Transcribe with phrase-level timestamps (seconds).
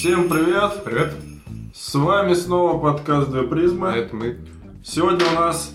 [0.00, 0.82] Всем привет!
[0.82, 1.12] Привет,
[1.74, 3.88] С вами снова подкаст «Две а призмы».
[3.88, 4.38] это мы,
[4.82, 5.74] Сегодня у нас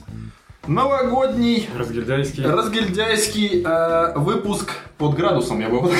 [0.65, 2.43] новогодний разгильдяйский.
[2.43, 5.75] разгильдяйский э, выпуск под градусом, я бы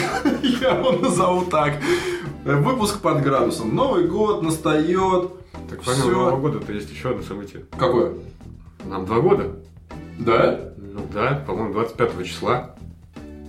[0.42, 1.76] я его назову так.
[2.44, 3.76] Выпуск под градусом.
[3.76, 5.30] Новый год настает.
[5.70, 6.12] Так помимо всё.
[6.12, 7.66] Нового года-то есть еще одно событие.
[7.78, 8.16] Какое?
[8.86, 9.56] Нам два года.
[10.18, 10.72] Да?
[10.80, 12.76] Ну да, по-моему, 25 числа.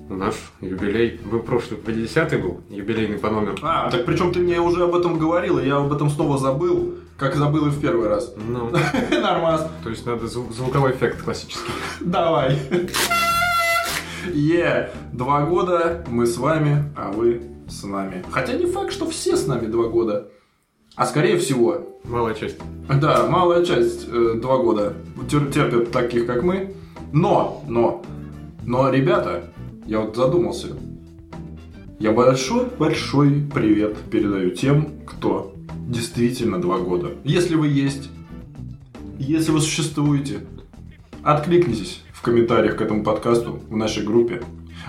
[0.09, 1.21] Наш юбилей.
[1.25, 3.57] Вы прошлый 50 был, юбилейный по номеру.
[3.63, 6.95] А, так причем ты мне уже об этом говорил, и я об этом снова забыл,
[7.17, 8.33] как забыл и в первый раз.
[8.37, 8.71] Ну,
[9.11, 9.69] Нормас.
[9.83, 11.71] то есть надо зву- звуковой эффект классический.
[12.01, 12.57] Давай.
[14.33, 18.25] Е, два года мы с вами, а вы с нами.
[18.31, 20.29] Хотя не факт, что все с нами два года.
[20.95, 22.57] А скорее всего, Малая часть.
[22.89, 24.95] да, малая часть э, два года
[25.29, 26.75] тер- терпят таких, как мы.
[27.13, 28.03] Но, но,
[28.65, 29.45] но, ребята,
[29.87, 30.69] я вот задумался.
[31.99, 35.55] Я большой-большой привет передаю тем, кто
[35.87, 37.15] действительно два года.
[37.25, 38.11] Если вы есть,
[39.19, 40.41] если вы существуете,
[41.23, 44.43] откликнитесь в комментариях к этому подкасту в нашей группе.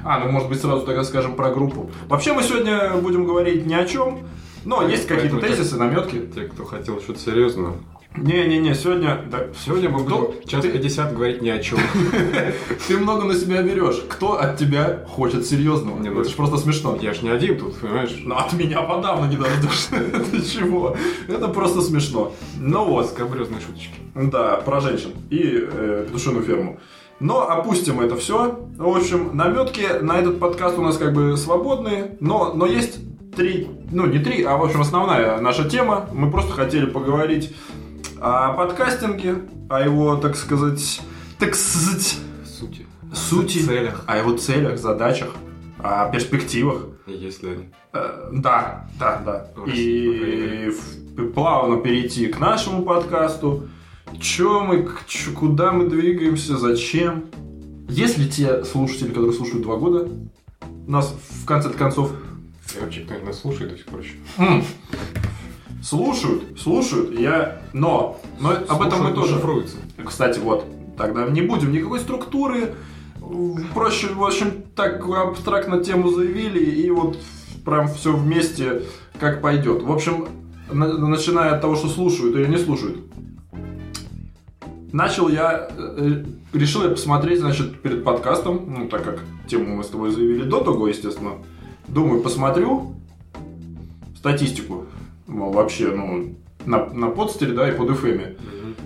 [0.03, 1.89] А, ну может быть сразу тогда скажем про группу.
[2.09, 4.19] Вообще мы сегодня будем говорить ни о чем,
[4.65, 6.29] но есть какие-то тезисы, наметки.
[6.33, 7.75] Те, кто хотел что-то серьезного.
[8.17, 9.21] Не-не-не, сегодня...
[9.29, 11.79] да, Сегодня мы Кто- будем час ты- 50 говорить ни о чем.
[12.87, 14.01] Ты много на себя берешь.
[14.09, 15.99] Кто от тебя хочет серьезного?
[15.99, 16.97] Не, ну это же просто смешно.
[17.01, 18.15] Я ж не один тут, понимаешь?
[18.23, 19.95] Ну, от меня подавно не дождешься.
[19.95, 20.95] Это чего?
[21.27, 22.33] Это просто смешно.
[22.59, 23.93] Ну вот, Скобрезные шуточки.
[24.15, 26.79] да, про женщин и э, петушиную ферму.
[27.19, 28.59] Но опустим это все.
[28.77, 32.99] В общем, наметки на этот подкаст у нас как бы свободные, но, но есть
[33.35, 36.07] три, ну не три, а в общем основная наша тема.
[36.13, 37.55] Мы просто хотели поговорить
[38.19, 39.35] о подкастинге,
[39.69, 41.01] о его, так сказать,
[41.39, 42.85] так сказать, Сути.
[43.13, 44.03] сути, Целях.
[44.07, 45.35] о его целях, задачах,
[45.79, 46.85] о перспективах.
[47.05, 47.69] Если они.
[47.93, 49.47] Э, Да, да, да.
[49.55, 50.71] В России,
[51.17, 53.67] И плавно перейти к нашему подкасту.
[54.19, 57.25] Чё мы, чё- куда мы двигаемся, зачем?
[57.89, 60.09] Есть ли те слушатели, которые слушают два года,
[60.87, 62.11] нас в конце концов
[62.75, 64.15] И вообще нас слушает до сих пор еще.
[65.87, 67.61] Слушают, слушают, я...
[67.71, 69.33] Но, но об этом мы Слушают, тоже...
[69.35, 69.77] шифруются.
[70.05, 70.65] Кстати, вот,
[70.97, 72.73] тогда не будем никакой структуры.
[73.73, 77.17] Проще, в общем, так абстрактно тему заявили, и вот
[77.63, 78.83] прям все вместе
[79.19, 79.81] как пойдет.
[79.81, 80.27] В общем,
[80.71, 82.97] на- начиная от того, что слушают или не слушают.
[84.91, 86.23] Начал я, э,
[86.53, 90.61] решил я посмотреть, значит, перед подкастом, ну, так как тему мы с тобой заявили до
[90.61, 91.33] того, естественно.
[91.87, 92.95] Думаю, посмотрю
[94.17, 94.85] статистику.
[95.27, 98.37] Мол, вообще, ну, на, на подстере, да, и под FM.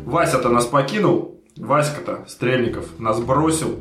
[0.06, 3.76] Вася-то нас покинул, Васька-то, Стрельников, нас бросил.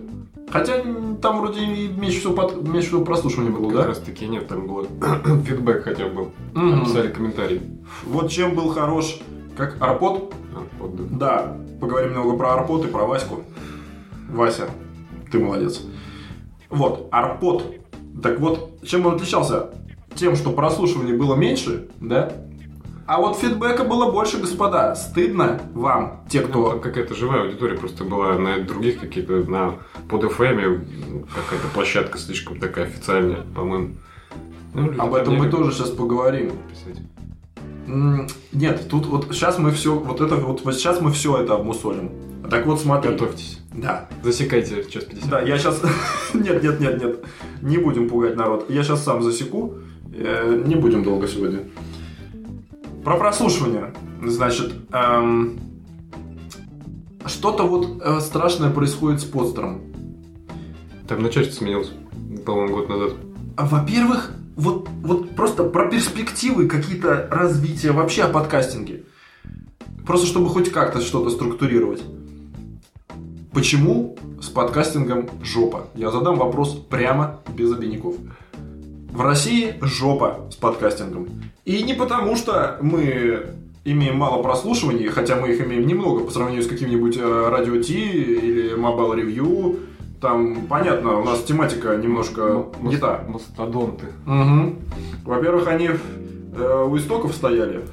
[0.50, 0.82] Хотя
[1.22, 3.86] там вроде и меньше всего, под- меньше всего прослушивания было, Как да?
[3.86, 4.84] раз таки нет, там был
[5.44, 6.32] фидбэк хотя бы был.
[6.54, 6.78] Мгм.
[6.80, 7.62] Написали комментарий.
[8.04, 9.20] Вот чем был хорош,
[9.56, 10.34] как Арпод.
[10.54, 11.04] А, вот, да.
[11.18, 13.44] Да, поговорим немного про Арпод и про Ваську.
[14.28, 14.68] Вася,
[15.30, 15.82] ты молодец.
[16.68, 17.76] Вот, Арпод.
[18.22, 19.70] Так вот, чем он отличался?
[20.16, 22.32] Тем, что прослушиваний было меньше, да?
[23.10, 24.94] А вот фидбэка было больше, господа.
[24.94, 26.70] Стыдно вам, те, Ну, кто...
[26.70, 29.78] там какая-то живая аудитория просто была на других каких-то, на
[30.08, 33.96] под FM какая-то площадка слишком такая официальная, по-моему.
[34.74, 36.52] Ну, Об этом мы тоже сейчас поговорим.
[36.70, 37.02] писать.
[38.52, 42.12] Нет, тут вот сейчас мы все, вот это вот, вот сейчас мы все это обмусолим.
[42.48, 43.10] Так вот смотри.
[43.10, 43.58] Готовьтесь.
[43.74, 44.08] Да.
[44.22, 45.28] Засекайте час 50.
[45.28, 45.82] Да, я сейчас...
[46.32, 47.24] Нет, нет, нет, нет.
[47.60, 48.70] Не будем пугать народ.
[48.70, 49.78] Я сейчас сам засеку.
[50.14, 51.64] Э, Не будем долго сегодня.
[53.04, 53.94] Про прослушивание.
[54.22, 55.58] Значит, эм,
[57.26, 59.82] что-то вот э, страшное происходит с подстером.
[61.08, 61.90] Там начальство сменилось,
[62.44, 63.12] по-моему, год назад.
[63.56, 69.04] А, Во-первых, вот, вот просто про перспективы какие-то развития вообще о подкастинге.
[70.06, 72.02] Просто чтобы хоть как-то что-то структурировать.
[73.52, 75.88] Почему с подкастингом жопа?
[75.94, 78.16] Я задам вопрос прямо, без обиняков.
[79.12, 81.28] В России жопа с подкастингом.
[81.64, 83.46] И не потому, что мы
[83.84, 87.98] имеем мало прослушиваний, хотя мы их имеем немного по сравнению с каким-нибудь э, радио Ти
[87.98, 89.80] или Mobile Review.
[90.20, 93.24] Там, понятно, у нас тематика немножко не та.
[93.26, 94.06] Мастодонты.
[94.26, 94.76] Мгм.
[95.24, 97.84] Во-первых, они э, у истоков стояли.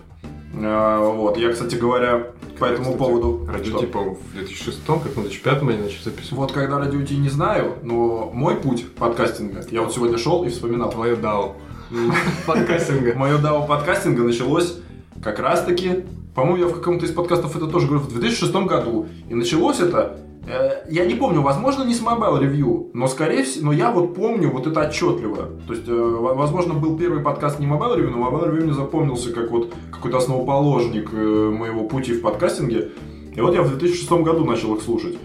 [0.62, 1.38] Э, вот.
[1.38, 2.28] Я, кстати говоря,
[2.60, 3.46] по этому Кстати, поводу...
[3.48, 3.80] Радио Что?
[3.80, 6.32] Ти, по-моему, в 2006 как в 2005 они начали записывать.
[6.32, 10.50] Вот когда радио Ти не знаю, но мой путь подкастинга, я вот сегодня шел и
[10.50, 10.92] вспоминал.
[10.92, 11.54] Твое DAO.
[12.46, 13.14] Подкастинга.
[13.16, 14.78] Мое дао подкастинга началось
[15.24, 16.06] как раз таки,
[16.36, 19.08] по-моему, я в каком-то из подкастов это тоже говорю, в 2006 году.
[19.30, 20.18] И началось это
[20.90, 24.50] Я не помню, возможно, не с Mobile Review, но скорее всего, но я вот помню
[24.50, 25.50] вот это отчетливо.
[25.68, 28.74] То есть, э, во- возможно, был первый подкаст не Mobile Review, но Mobile Review мне
[28.74, 32.92] запомнился как вот какой-то основоположник э, моего пути в подкастинге.
[33.36, 35.18] И вот я в 2006 году начал их слушать.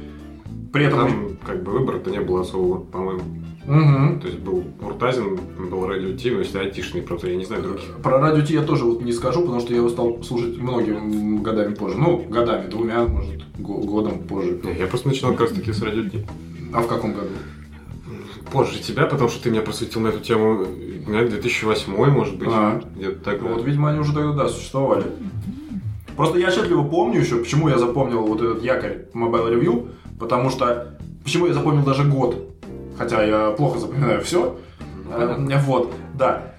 [0.73, 0.99] При этом...
[1.01, 3.23] Там как бы выбора-то не было особого, по-моему.
[3.67, 4.21] Мгм.
[4.21, 5.39] То есть был Уртазин,
[5.71, 7.97] был Радио Ти, но если айтишный, просто я не знаю других.
[8.03, 11.39] Про радио Ти я тоже вот не скажу, потому что я его стал слушать многими
[11.41, 11.97] годами позже.
[11.99, 14.61] Ну, годами, двумя, может, го- годом позже.
[14.65, 16.25] Не, Я просто начинал как раз таки с Радио Ти.
[16.73, 17.29] А в каком году?
[18.51, 20.67] Позже тебя, потому что ты меня просветил на эту тему,
[21.07, 22.49] наверное, 2008, может быть.
[22.51, 22.83] А.
[22.97, 23.43] Где-то так.
[23.43, 25.05] Вот, видимо, они уже тогда, да, существовали.
[26.17, 29.89] Просто я отчетливо помню еще, почему я запомнил вот этот якорь Mobile Review,
[30.23, 30.97] потому что...
[31.25, 32.49] Почему я запомнил даже год,
[32.97, 34.57] хотя я плохо запоминаю все.
[35.11, 35.59] понятно.
[35.67, 36.55] вот, да.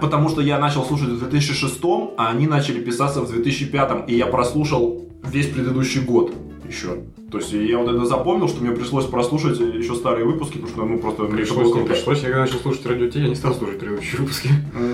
[0.00, 1.80] Потому что я начал слушать в 2006,
[2.18, 6.32] а они начали писаться в 2005, и я прослушал весь предыдущий год
[6.68, 7.02] еще.
[7.30, 10.84] То есть я вот это запомнил, что мне пришлось прослушать еще старые выпуски, потому что,
[10.84, 11.24] ну, просто...
[11.24, 11.94] Пришлось, было не круто.
[11.94, 12.22] пришлось.
[12.22, 14.50] Я начал слушать Радио Ти, я не стал слушать предыдущие выпуски.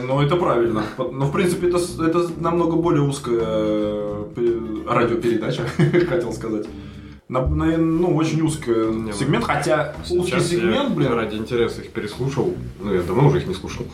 [0.07, 0.85] Ну, это правильно.
[0.99, 5.63] Но, в принципе, это, это намного более узкая э, пе- радиопередача,
[6.09, 6.67] хотел сказать.
[7.29, 11.91] На, на- ну, очень узкий Не, сегмент, хотя узкий сегмент, я блин, ради интереса их
[11.91, 12.55] переслушал.
[12.81, 13.85] Ну, я давно уже их не слушал.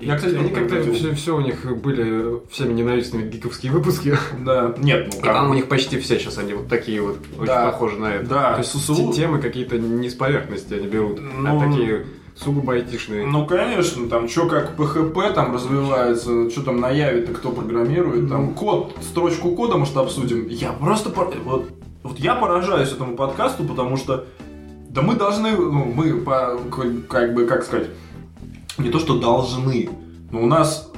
[0.00, 1.14] Я, кстати, они как-то прекратил.
[1.16, 4.16] все, у них были всеми ненавистными гиковские выпуски.
[4.44, 7.18] да, нет, ну И там у как, них почти все сейчас они вот такие вот,
[7.36, 7.70] очень Да.
[7.70, 8.26] похожи на это.
[8.28, 12.74] Да, То есть те- темы какие-то не с поверхности они берут, Ну, а такие сугубо
[12.74, 13.26] айтишные.
[13.26, 18.54] ну, конечно, там, что как PHP там развивается, что там на Яве-то кто программирует, там,
[18.54, 20.46] код, строчку кода, может, обсудим.
[20.46, 21.10] Я просто,
[21.44, 21.68] вот,
[22.02, 24.26] вот я поражаюсь этому подкасту, потому что,
[24.90, 26.58] да мы должны, ну, мы, по,
[27.08, 27.88] как- бы, как сказать,
[28.78, 29.90] не то, что должны,
[30.30, 30.90] но у нас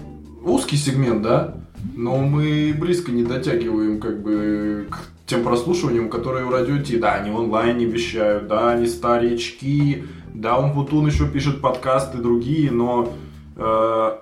[0.45, 1.57] узкий сегмент, да,
[1.95, 6.99] но мы близко не дотягиваем, как бы, к тем прослушиваниям, которые у Радио Ти.
[6.99, 10.05] Да, они в онлайне вещают, да, они старички,
[10.35, 13.13] да, Умпутун еще пишет подкасты другие, но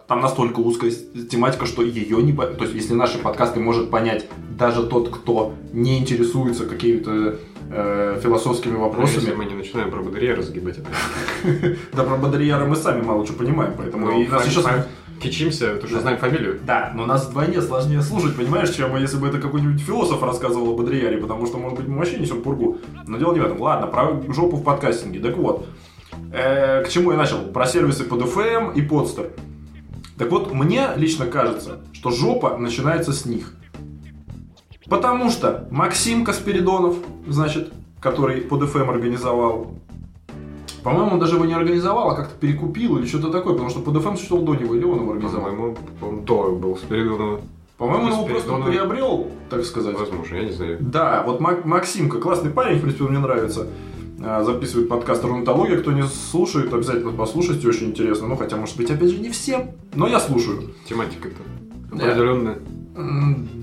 [0.08, 0.90] там настолько узкая
[1.30, 2.32] тематика, что ее не...
[2.32, 4.26] То есть, если наши подкасты может понять
[4.58, 7.36] даже тот, кто не интересуется какими-то
[7.70, 11.76] э, философскими вопросами, Если мы не начинаем про Бодрия разгибать это.
[11.92, 14.62] да про Бодрияра мы сами мало что понимаем, поэтому Ну, нас еще...
[15.22, 16.02] Кичимся, то что Да.
[16.02, 16.60] знаем фамилию.
[16.64, 20.76] Да, но нас вдвойне сложнее слушать, понимаешь, чем если бы это какой-нибудь философ рассказывал о
[20.76, 22.78] Бодрияре, потому что, может быть, мы вообще несем пургу.
[23.06, 23.60] Но дело не в этом.
[23.60, 25.18] Ладно, про жопу в подкастинге.
[25.18, 25.66] Так вот,
[26.32, 27.38] э, к чему я начал?
[27.38, 29.30] Про сервисы под FM и подстер.
[30.16, 33.54] Так вот, мне лично кажется, что жопа начинается с них.
[34.88, 36.96] Потому что Максим Каспиридонов,
[37.26, 39.74] значит, который под FM организовал,
[40.82, 43.96] по-моему, он даже его не организовал, а как-то перекупил или что-то такое, потому что под
[43.96, 45.50] FM существовал до него, или он его организовал.
[45.50, 47.40] По-моему, он до был Спиридонова.
[47.76, 49.98] По-моему, он его просто приобрел, так сказать.
[49.98, 50.78] Возможно, я не знаю.
[50.80, 53.68] Да, вот Мак- Максимка, классный парень, в принципе, он мне нравится.
[54.20, 55.78] А, Записывает подкаст «Рунтология».
[55.78, 58.26] Кто не слушает, обязательно послушайте, очень интересно.
[58.26, 60.74] Ну, хотя, может быть, опять же, не всем, но я слушаю.
[60.88, 62.58] Тематика-то определенная.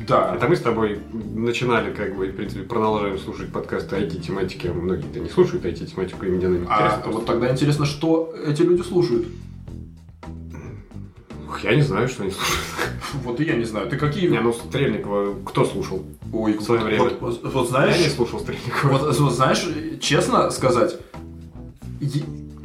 [0.07, 0.33] Да.
[0.35, 4.67] Это мы с тобой начинали, как бы, в принципе, продолжаем слушать подкасты IT-тематики.
[4.67, 7.11] а Многие-то не слушают IT-тематику, им где она А интересна.
[7.11, 9.27] вот тогда интересно, что эти люди слушают.
[11.63, 12.59] Я не знаю, что они слушают.
[13.23, 13.87] Вот и я не знаю.
[13.89, 14.27] Ты какие...
[14.27, 16.03] Не, ну Стрельникова кто слушал?
[16.33, 17.03] Ой, в свое время.
[17.03, 18.91] вот- вот- вот Я не знаешь, слушал Стрельникова.
[18.91, 19.65] вот, вот знаешь,
[20.01, 20.97] честно сказать,
[22.01, 22.23] е-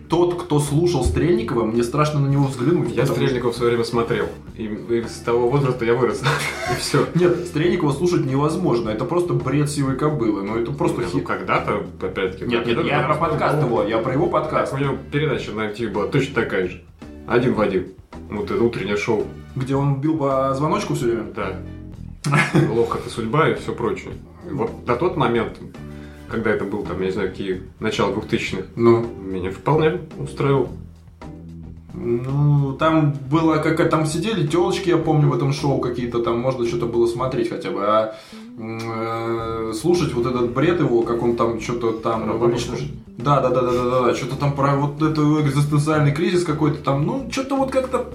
[0.08, 2.88] тот, кто слушал Стрельникова, мне страшно на него взглянуть.
[2.90, 4.26] Я потому Стрельникова в свое время смотрел.
[4.56, 6.20] И, и с того возраста я вырос.
[6.72, 7.06] И все.
[7.14, 8.90] Нет, Стрельникова слушать невозможно.
[8.90, 10.42] Это просто бред сивой кобылы.
[10.42, 11.24] Ну, это просто Ну, хит.
[11.26, 12.44] когда-то, опять-таки...
[12.46, 15.92] Нет, нет, я про подкаст его, я про его подкаст, У него передача на MTV
[15.92, 16.82] была точно такая же.
[17.28, 17.86] Один в один.
[18.30, 19.26] Вот это утреннее шоу.
[19.56, 21.24] где он бил по звоночку все время.
[21.34, 21.56] Да.
[22.54, 24.12] Это судьба и все прочее.
[24.50, 25.58] Вот на тот момент,
[26.28, 30.68] когда это был, там, я не знаю, какие, начало 2000-х, Ну, меня вполне устраивал.
[31.94, 36.66] ну, там было как там сидели телочки, я помню, в этом шоу какие-то, там можно
[36.66, 38.14] что-то было смотреть хотя бы, а
[38.58, 42.48] э, слушать вот этот бред его, как он там что-то там Про
[43.22, 46.78] Да, да, да, да, да, да, да, что-то там про вот это экзистенциальный кризис какой-то
[46.82, 48.10] там, ну, что-то вот как-то.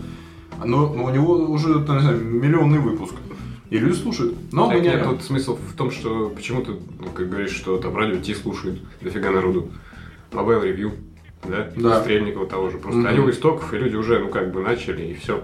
[0.63, 3.13] Но, но у него уже, там, не знаю, миллионный выпуск.
[3.69, 4.35] И люди слушают.
[4.51, 7.51] Но Так мы не нет, тут смысл в том, что почему ты, ну, как говоришь,
[7.51, 9.69] что там радио Ти слушают дофига народу.
[10.31, 10.93] Mobile Review,
[11.43, 11.69] да?
[11.75, 12.01] Да.
[12.01, 12.77] Стрельникова того же.
[12.77, 13.07] Просто Мгм.
[13.07, 15.43] они у истоков, и люди уже, ну, как бы начали, и все.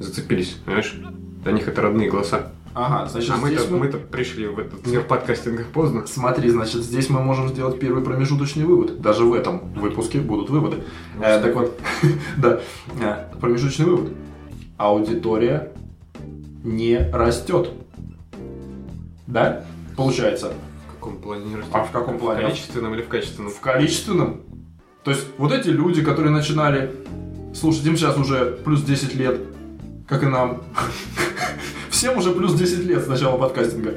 [0.00, 0.94] Зацепились, понимаешь?
[1.42, 2.52] Для них это родные голоса.
[2.76, 3.78] Ага, значит, а мы-то, мы...
[3.78, 6.06] мы-то пришли в этот мир подкастинга поздно.
[6.06, 9.00] Смотри, значит, здесь мы можем сделать первый промежуточный вывод.
[9.00, 10.84] Даже в этом выпуске будут выводы.
[11.18, 11.80] Э, так вот,
[12.36, 12.60] да,
[13.00, 14.12] э, промежуточный вывод.
[14.76, 15.72] Аудитория
[16.64, 17.70] не растет.
[19.26, 19.64] Да?
[19.96, 20.52] Получается.
[20.86, 21.74] В каком плане не растет?
[21.74, 22.40] А в каком плане?
[22.40, 23.52] В количественном или в качественном?
[23.52, 24.42] В количественном.
[25.02, 26.94] То есть вот эти люди, которые начинали
[27.54, 29.40] слушать, им сейчас уже плюс 10 лет,
[30.06, 30.62] как и нам.
[31.96, 33.94] Всем уже плюс 10 лет с начала подкастинга.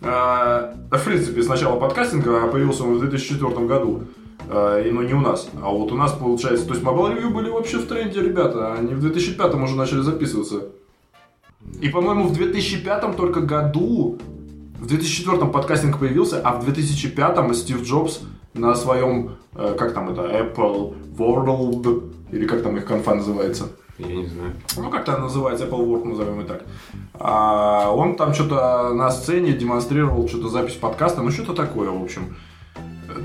[0.00, 4.04] А, В принципе, с начала подкастинга, а появился он в 2004 году.
[4.48, 6.66] А, И, ну, не у нас, а вот у нас получается.
[6.66, 8.72] То есть Mobile Review были вообще в тренде, ребята.
[8.72, 10.68] Они в 2005 уже начали записываться.
[11.82, 14.18] И, по-моему, в 2005 только году,
[14.80, 18.20] в 2004 подкастинг появился, а в 2005 Стив Джобс
[18.54, 23.68] на своем, э, как там это, Apple World, или как там их конфа называется,
[23.98, 24.52] Я не знаю.
[24.76, 26.64] ну, как то называется, Apple World, назовем и так.
[27.14, 32.36] А, он там что-то на сцене демонстрировал что-то запись подкаста, ну, что-то такое, в общем.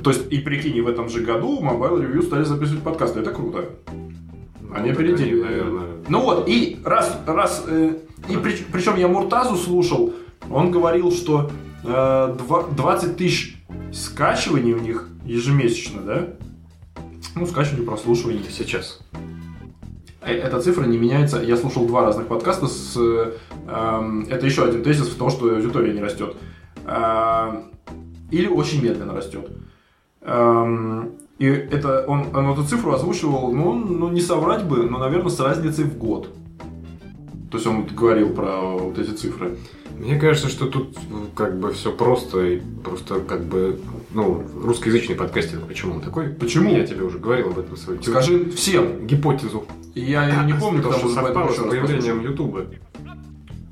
[0.03, 3.20] То есть, и прикинь, в этом же году Mobile Review стали записывать подкасты.
[3.20, 3.70] Это круто.
[4.74, 5.18] Они Ну, опередили.
[5.42, 5.88] так они, наверное.
[6.10, 10.13] Ну вот, и раз, раз, э, и причем я Муртазу слушал,
[10.50, 11.51] он говорил, что
[11.84, 13.58] э, два- 20 тысяч
[13.94, 16.27] скачиваний у них ежемесячно, да?
[17.36, 18.44] Ну, скачиваний, прослушиваний.
[18.50, 19.00] Сейчас.
[20.25, 21.42] Э, Эта цифра не меняется.
[21.42, 22.96] Я слушал два разных подкаста с...
[22.98, 23.34] э,
[23.68, 26.36] эм, это еще один тезис в том, что аудитория не растет.
[26.86, 27.65] Эм,
[28.32, 29.50] или очень медленно растет.
[30.22, 35.30] Эм, и это он, он эту цифру озвучивал, ну, ну, не соврать бы, но, наверное,
[35.30, 36.30] с разницей в год.
[37.51, 39.58] То есть он говорил про вот эти цифры.
[40.00, 43.80] Мне кажется, что тут ну, как бы все просто и просто как бы
[44.13, 45.67] ну русскоязычный подкастинг.
[45.67, 46.29] Почему он такой?
[46.29, 46.72] Почему?
[46.75, 49.05] Я тебе уже говорил об этом свою Скажи всем.
[49.08, 49.65] гипотезу.
[49.96, 52.22] Я ее не помню, то, потому что совпало с появлением.
[52.22, 52.65] Ютуба.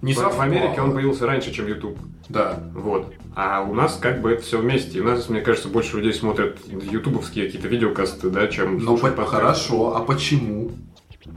[0.02, 0.42] Не В- В.
[0.42, 1.98] Америке он появился раньше, чем Ютуб.
[2.28, 2.60] Да.
[2.74, 3.14] Вот.
[3.36, 4.98] А у нас как бы это все вместе.
[4.98, 9.26] И у нас, мне кажется, больше людей смотрят ютубовские какие-то видеокасты, да, чем Ну, по-
[9.26, 10.72] хорошо, а почему?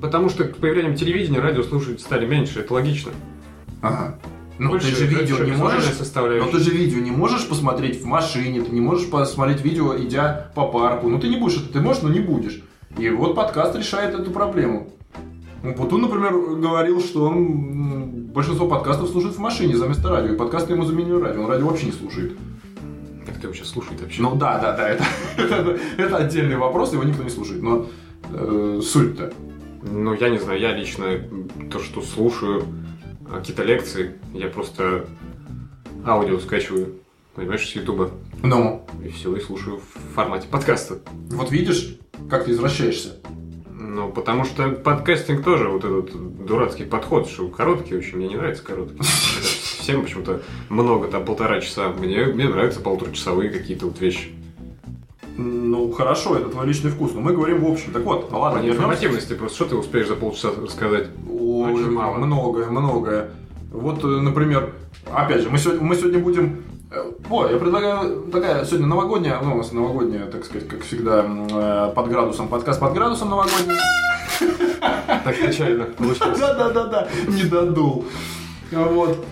[0.01, 3.13] Потому что с появлением телевидения радио слушать стали меньше, это логично.
[3.83, 4.19] Ага.
[4.59, 5.85] Ну, Больше ты же видео не можешь.
[6.15, 10.51] Но ты же видео не можешь посмотреть в машине, ты не можешь посмотреть видео, идя
[10.55, 11.09] по парку.
[11.09, 12.63] Ну ты не будешь это, ты можешь, но не будешь.
[12.97, 14.91] И вот подкаст решает эту проблему.
[15.65, 20.35] Ну, Путун, например, говорил, что он большинство подкастов слушает в машине за место радио.
[20.35, 21.43] И подкасты ему заменили радио.
[21.43, 22.35] Он радио вообще не слушает.
[23.27, 24.23] Как ты сейчас слушает вообще?
[24.23, 25.05] Ну да, да, да, это,
[25.39, 27.63] это, это отдельный вопрос, его никто не слушает.
[27.63, 27.87] Но
[28.31, 29.33] э, суть-то.
[29.83, 31.07] Ну, я не знаю, я лично
[31.73, 32.65] то, что слушаю
[33.31, 35.07] какие-то лекции, я просто
[36.07, 36.95] аудио скачиваю,
[37.35, 38.11] понимаешь, с Ютуба.
[38.43, 40.99] Ну, И все, и слушаю в формате подкаста.
[41.31, 41.97] вот видишь,
[42.31, 43.17] как ты извращаешься.
[43.71, 48.63] Ну, потому что подкастинг тоже вот этот дурацкий подход, что короткий очень, мне не нравится
[48.65, 48.99] короткий.
[49.03, 51.91] Всем почему-то много, там полтора часа.
[51.91, 54.31] Мне, мне нравятся полуторачасовые какие-то вот вещи.
[55.37, 57.93] Ну, хорошо, это твой личный вкус, но мы говорим в общем.
[57.93, 58.79] Так вот, ну ладно, По вернемся.
[58.79, 61.09] информативности просто, что ты успеешь за полчаса рассказать?
[61.45, 62.17] Очень мало.
[62.17, 63.31] Многое, многое.
[63.73, 64.73] Вот, э, например,
[65.13, 66.65] опять же, мы сегодня, мы сегодня будем...
[66.91, 71.25] э, О, я предлагаю такая сегодня новогодняя, ну, у нас новогодняя, так сказать, как всегда,
[71.27, 73.77] э, под градусом, подкаст под градусом новогодний.
[75.25, 76.39] Так печально получилось.
[76.39, 78.05] Да-да-да-да, не додул.
[78.71, 79.25] Вот.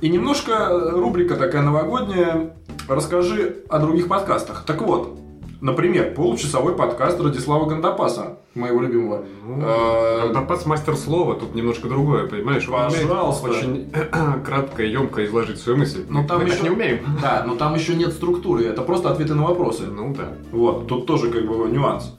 [0.00, 2.56] И немножко рубрика такая новогодняя.
[2.88, 4.64] Расскажи о других подкастах.
[4.66, 5.18] Так вот,
[5.64, 9.24] например, получасовой подкаст Радислава Гандапаса, моего любимого.
[9.46, 12.66] Э, Гандапас мастер слова, тут немножко другое, понимаешь?
[12.68, 13.48] Пожалуйста.
[13.48, 13.90] Очень
[14.44, 16.04] кратко и емко изложить свою мысль.
[16.10, 16.98] Но там Мы так еще- не умеем.
[17.22, 19.84] Да, но там еще нет структуры, это просто ответы на вопросы.
[19.86, 20.34] Ну да.
[20.52, 22.14] Вот, тут тоже как бы нюанс.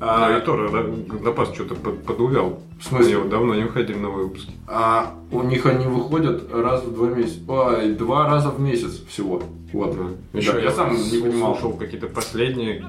[0.00, 2.60] А, А, и тоже да, Гандапас что-то под- подувял.
[2.80, 3.12] В смысле?
[3.14, 4.52] Него давно не выходили новые выпуски.
[4.68, 7.40] а у них они выходят раз в два месяца.
[7.48, 9.42] Ой, два раза в месяц всего.
[9.72, 9.96] Вот.
[9.96, 10.38] Да.
[10.38, 11.72] Еще Да, я сам не слушал понимал.
[11.78, 12.84] какие-то последние,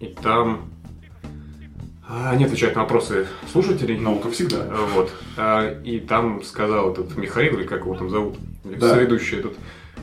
[0.00, 0.62] и там
[2.08, 3.98] а, они отвечают на вопросы слушателей.
[3.98, 4.64] Ну, как всегда.
[4.94, 5.12] Вот.
[5.36, 8.90] А, и там сказал этот Михаил, или как его там зовут, Да.
[8.94, 9.54] соведущий этот,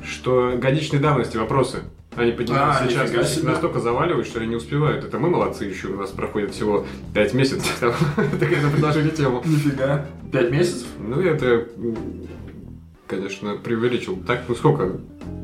[0.04, 1.82] что годичной давности вопросы.
[2.16, 3.50] Они поднимаются А, сейчас, нифига себе.
[3.50, 5.04] настолько заваливают, что они не успевают.
[5.04, 7.78] Это мы молодцы еще, у нас проходит всего 5 месяцев.
[7.80, 7.94] Там,
[8.40, 9.42] Так это предложили тему.
[9.46, 10.06] Нифига.
[10.32, 10.88] Пять месяцев?
[11.00, 11.68] Ну, это,
[13.08, 14.18] конечно, преувеличил.
[14.26, 14.98] Так, ну сколько?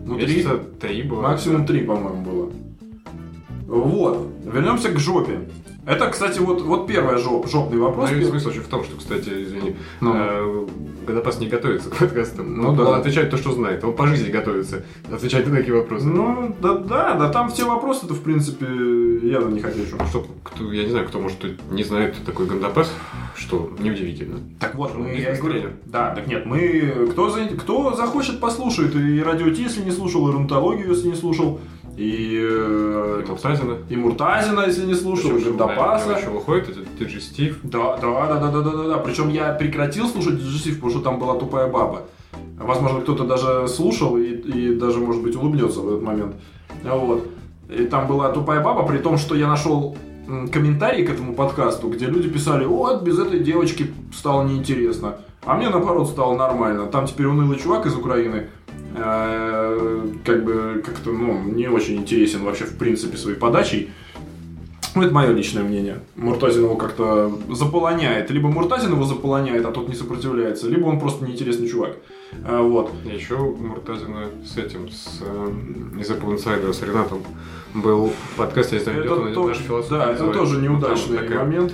[0.05, 0.15] Ну.
[0.15, 1.21] Месяца три было.
[1.21, 2.51] Максимум три, по-моему, было.
[3.67, 4.27] Вот.
[4.45, 5.47] Вернемся к жопе.
[5.85, 8.11] Это, кстати, вот, вот первая жоп, жопный вопрос.
[8.11, 10.13] Ну, и Пер- смысл в том, что, кстати, извини, Ну.
[10.15, 10.67] э,
[11.07, 12.55] Годопас не готовится к подкастам.
[12.61, 12.83] Ну да.
[12.89, 13.83] он отвечает то, что знает.
[13.83, 16.05] Он по жизни готовится отвечать на такие вопросы.
[16.05, 18.67] Ну, да, да, да, там все вопросы-то, в принципе,
[19.27, 19.79] явно не хочу.
[20.07, 21.39] Что, кто, я не знаю, кто, может,
[21.71, 22.93] не знает, кто такой Гандапас,
[23.35, 24.37] что неудивительно.
[24.59, 29.19] Так вот, мы, я говорю, да, так нет, мы, кто, за- кто захочет, послушает, и
[29.23, 31.59] Радио Ти, если не слушал, и Рунтологию, если не слушал,
[32.01, 33.77] и, э, Муртазина.
[33.89, 36.17] и Муртазина, если не слушал, и Гандапаса.
[36.17, 37.59] еще выходит, это Диджи Стив.
[37.61, 38.97] Да, да, да, да, да, да, да, да.
[38.97, 42.01] Причем я прекратил слушать Диджесив, потому что там была тупая баба.
[42.57, 46.35] Возможно, кто-то даже слушал и, и даже, может быть, улыбнется в этот момент.
[46.83, 47.27] Вот.
[47.69, 49.95] И там была тупая баба, при том, что я нашел
[50.51, 55.17] комментарии к этому подкасту, где люди писали, вот, без этой девочки стало неинтересно.
[55.43, 56.85] А мне, наоборот, стало нормально.
[56.85, 58.47] Там теперь унылый чувак из Украины,
[58.95, 63.89] как бы, как-то, ну, не очень интересен вообще, в принципе, своей подачей.
[64.93, 65.99] Ну, это мое личное мнение.
[66.17, 68.29] Муртазин его как-то заполоняет.
[68.29, 71.95] Либо Муртазин его заполоняет, а тот не сопротивляется, либо он просто неинтересный чувак.
[72.45, 72.91] А, Вот.
[73.05, 75.51] Еще Муртазина с этим, с э,
[75.99, 77.19] из Apple Insider, с Ренатом
[77.73, 81.17] был подкаст, я не знаю, Это идет он, то- наша философия да, это тоже неудачный
[81.19, 81.73] такая момент.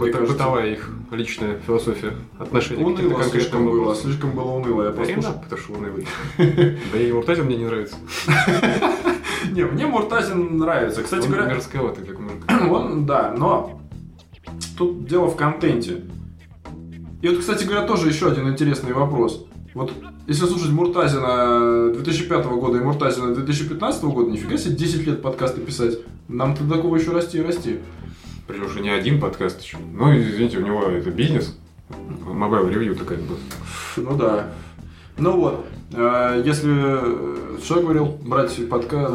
[0.00, 0.32] Быт- кажется.
[0.34, 4.02] бытовая их личная философия отношения к Уныло слишком конкретным было, вопросам.
[4.04, 4.82] слишком было уныло.
[4.84, 5.22] Я послушал.
[5.22, 6.06] Ренат, потому что унылый.
[6.92, 7.96] Да и Муртазин мне не нравится.
[9.52, 11.02] Не, мне Муртазин нравится.
[11.02, 12.44] Кстати говоря, мерзковатый, как мужик.
[12.70, 13.80] он, да, но
[14.76, 16.02] тут дело в контенте.
[17.22, 19.46] И вот, кстати говоря, тоже еще один интересный вопрос.
[19.74, 19.92] Вот
[20.26, 25.98] если слушать Муртазина 2005 года и Муртазина 2015 года, нифига себе 10 лет подкасты писать.
[26.28, 27.78] Нам-то такого еще расти и расти.
[28.50, 29.78] Причем уже не один подкаст еще.
[29.94, 31.56] Ну, извините, у него это бизнес.
[32.26, 33.38] Mobile Review такая была.
[33.96, 34.46] Ну да.
[35.18, 36.70] Ну вот, э, если...
[36.72, 38.06] э, Что я говорил?
[38.22, 39.14] Брать подкаст...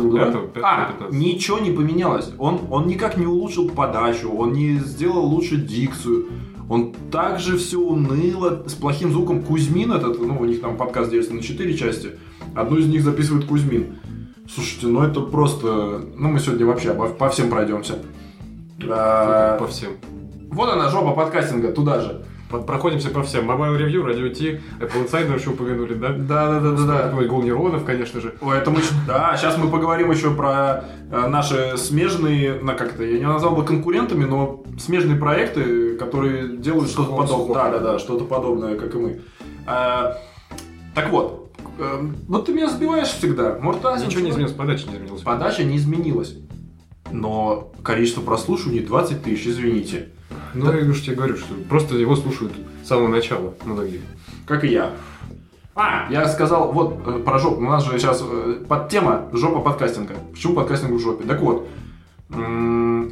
[0.64, 2.32] А, ничего не поменялось.
[2.38, 6.28] Он, он никак не улучшил подачу, он не сделал лучше дикцию.
[6.70, 9.44] Он также все уныло, с плохим звуком.
[9.44, 12.12] Кузьмин этот, ну, у них там подкаст делится на 4 части.
[12.56, 13.96] Одну из них записывает Кузьмин.
[14.54, 16.02] Слушайте, ну это просто...
[16.18, 18.00] Ну, мы сегодня вообще обо- по всем пройдемся.
[18.90, 19.92] А, По всем.
[20.52, 22.26] Вот она, жопа подкастинга, туда же.
[22.50, 23.46] Под- Проходимся по всем.
[23.46, 26.10] Mobile Review, радио Ти, Apple Insider еще упомянули, да?
[26.10, 27.14] Да-да-да-да.
[27.18, 28.36] Ой, Гул нейронов, конечно же.
[28.40, 28.82] Ой, это мы...
[29.08, 33.66] Да, сейчас мы поговорим еще про э, наши смежные, на как-то, я не назвал бы
[33.66, 37.56] конкурентами, но смежные проекты, которые делают что-то подобное.
[37.56, 39.22] Да, да, да, что-то подобное, как и мы.
[39.66, 40.16] А,
[40.94, 43.58] так вот, э, вот ты меня сбиваешь всегда.
[43.60, 44.08] Муртазин...
[44.08, 45.22] Ничего не изменилось, подача не изменилась.
[45.24, 46.38] Подача не изменилась.
[47.12, 50.10] Но количество прослушиваний 20 тысяч, извините.
[50.54, 54.02] Ну, я уж тебе говорю, что просто его слушают с самого начала многие.
[54.46, 54.92] Как и я.
[55.76, 57.58] А, я сказал, вот, э, про жопу.
[57.58, 60.14] У нас же сейчас э, подтема жопа подкастинга.
[60.32, 61.26] Почему подкастинг в жопе?
[61.28, 61.68] Так вот,
[62.30, 63.12] м,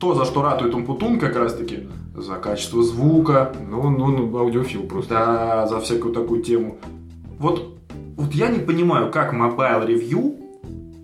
[0.00, 5.14] то, за что ратует Умпутун как раз-таки, за качество звука, Ну, он, он аудиофил просто.
[5.14, 6.78] да, за всякую такую тему.
[7.38, 7.76] Вот,
[8.16, 10.38] вот я не понимаю, как Mobile Review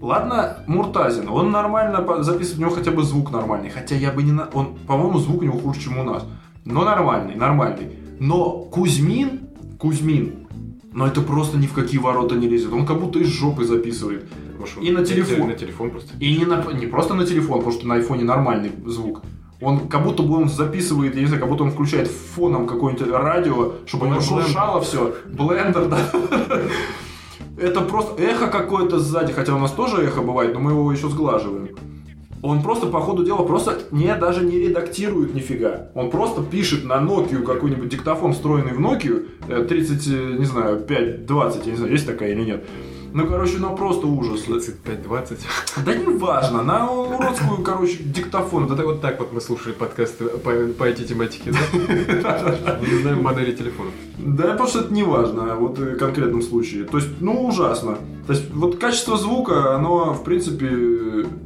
[0.00, 3.70] Ладно, Муртазин, он нормально записывает, у него хотя бы звук нормальный.
[3.70, 4.32] Хотя я бы не...
[4.32, 6.24] на- Он, по-моему, звук у него хуже, чем у нас.
[6.64, 7.98] Но нормальный, нормальный.
[8.20, 9.40] Но Кузьмин,
[9.78, 10.46] Кузьмин,
[10.92, 12.72] но это просто ни в какие ворота не лезет.
[12.72, 14.26] Он как будто из жопы записывает.
[14.58, 15.48] Может, И на он- телефон.
[15.48, 16.12] На телефон просто.
[16.20, 19.22] И не, на- не просто на телефон, потому что на айфоне нормальный звук.
[19.60, 23.08] Он как будто бы он записывает, я не знаю, как будто он включает фоном какое-нибудь
[23.10, 25.14] радио, чтобы у него шуршало все.
[25.26, 25.98] Блендер, да.
[27.56, 31.08] Это просто эхо какое-то сзади, хотя у нас тоже эхо бывает, но мы его еще
[31.08, 31.70] сглаживаем.
[32.40, 35.88] Он просто, по ходу дела, просто не, даже не редактирует нифига.
[35.94, 40.80] Он просто пишет на Nokia какой-нибудь диктофон, встроенный в Nokia, э, 30, э, не знаю,
[40.80, 42.64] 5, 20, я не знаю, есть такая или нет.
[43.12, 44.44] Ну, короче, ну просто ужас.
[44.46, 45.38] 35-20.
[45.84, 48.66] Да не важно, на уродскую, короче, диктофон.
[48.66, 52.78] Вот, вот так вот мы слушали подкасты по, по этой тематике, да?
[52.80, 53.92] Не знаем модели телефонов.
[54.18, 56.84] Да, потому что это не важно, вот в конкретном случае.
[56.84, 57.98] То есть, ну, ужасно.
[58.26, 60.68] То есть, вот качество звука, оно, в принципе,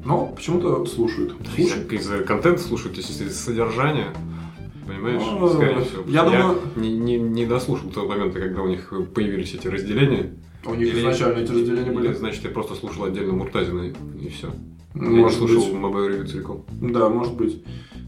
[0.04, 1.34] ну, почему-то слушают.
[1.56, 4.08] Из-за контента слушают, если из содержания.
[4.86, 5.22] Понимаешь?
[5.22, 6.02] Ну, Скорее всего.
[6.08, 10.34] я думаю- не, не, не дослушал того момента, когда у них появились эти разделения.
[10.64, 12.12] У них Или- изначально эти разделения Или, были.
[12.14, 13.92] значит, я просто слушал отдельно Муртазина и,
[14.24, 14.48] и все.
[14.94, 15.62] я не Может слушал.
[15.70, 16.64] Mobile Review целиком.
[16.80, 17.64] Да, может быть.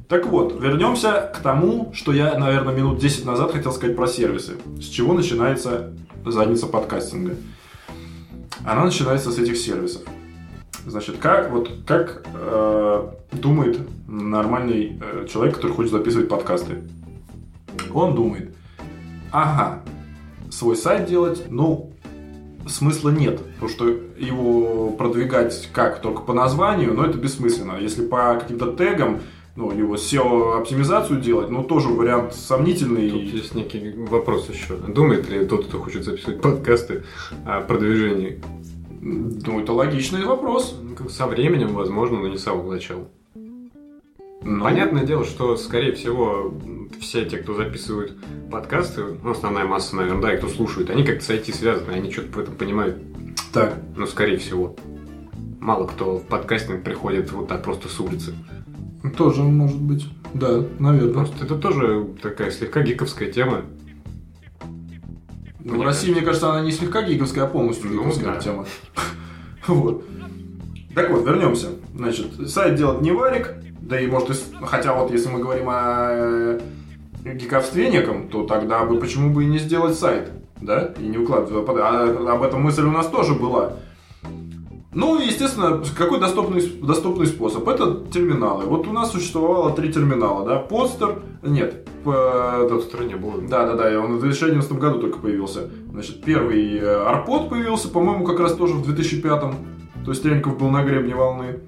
[0.09, 4.53] Так вот, вернемся к тому, что я, наверное, минут 10 назад хотел сказать про сервисы.
[4.79, 7.37] С чего начинается задница подкастинга?
[8.65, 10.03] Она начинается с этих сервисов.
[10.87, 16.83] Значит, как, вот, как э, думает нормальный э, человек, который хочет записывать подкасты?
[17.93, 18.55] Он думает,
[19.33, 19.83] ага,
[20.51, 21.94] свой сайт делать, ну,
[22.69, 27.79] смысла нет, потому что его продвигать как только по названию, но это бессмысленно.
[27.81, 29.21] Если по каким-то тегам,
[29.57, 33.11] ну, его SEO-оптимизацию делать, ну, тоже вариант сомнительный.
[33.11, 34.75] Тут есть некий вопрос еще.
[34.77, 37.05] Думает ли тот, кто хочет записывать подкасты
[37.47, 38.43] о продвижении?
[39.01, 40.75] Ну, это логичный вопрос.
[41.09, 43.07] Со временем, возможно, но не с самого начала.
[44.45, 46.55] Ну, Понятное дело, что, скорее всего,
[47.01, 48.15] все те, кто записывают
[48.51, 52.13] подкасты, ну, основная масса, наверное, да, и кто слушает, они как-то с IT связаны, они
[52.13, 52.99] что-то в этом понимают.
[53.53, 54.77] Так, Ну, скорее всего.
[55.61, 58.35] Мало кто в подкастинг приходит вот так просто с улицы.
[59.17, 60.07] тоже может быть.
[60.35, 61.15] Да, наверное.
[61.15, 63.63] Просто это тоже такая слегка гиковская тема.
[65.61, 68.41] Ну, в России, мне кажется, она не слегка гиковская, а полностью Ну, гиковская да.
[68.41, 68.67] тема.
[69.67, 70.05] Вот.
[70.95, 71.69] Так вот, вернемся.
[71.95, 73.55] Значит, сайт делает не варик,
[73.89, 74.31] да и может,
[74.63, 76.61] хотя вот если мы говорим о э,
[77.35, 81.69] гиковстве неком, то тогда бы почему бы и не сделать сайт, да, и не выкладывать.
[81.81, 83.75] А об этом мысль у нас тоже была.
[84.93, 87.69] Ну, и, естественно, какой доступный, доступный способ?
[87.69, 88.65] Это терминалы.
[88.65, 93.43] Вот у нас существовало три терминала, да, постер, нет, п- В этот, стране было.
[93.43, 95.69] да, да, да, и он в 2011 году только появился.
[95.91, 100.71] Значит, первый э, арпод появился, по-моему, как раз тоже в 2005 То есть Треньков был
[100.71, 101.59] на гребне волны.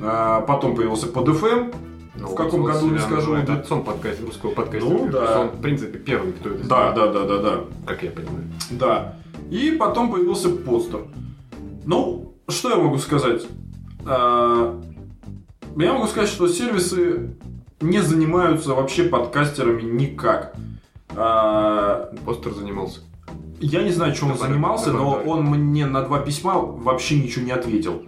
[0.00, 1.74] А, потом появился PodFM.
[2.16, 3.16] Ну, в каком году, не себя скажу.
[3.34, 4.88] называет отцом подкаст, русского подкаста.
[4.88, 5.40] Ну, да.
[5.42, 7.60] Он, в принципе, первый, кто это Да, сделал, да, да, да, да.
[7.86, 8.44] как я понимаю.
[8.72, 9.14] Да.
[9.50, 11.02] И потом появился постер.
[11.84, 13.46] Ну, что я могу сказать?
[14.04, 14.80] А,
[15.76, 17.36] Я могу сказать, что сервисы
[17.80, 20.54] не занимаются вообще подкастерами никак.
[21.14, 23.00] А, Постер занимался.
[23.60, 25.26] Я не знаю, чем он Добавь, занимался, но добавь.
[25.26, 28.02] он мне на два письма вообще ничего не ответил.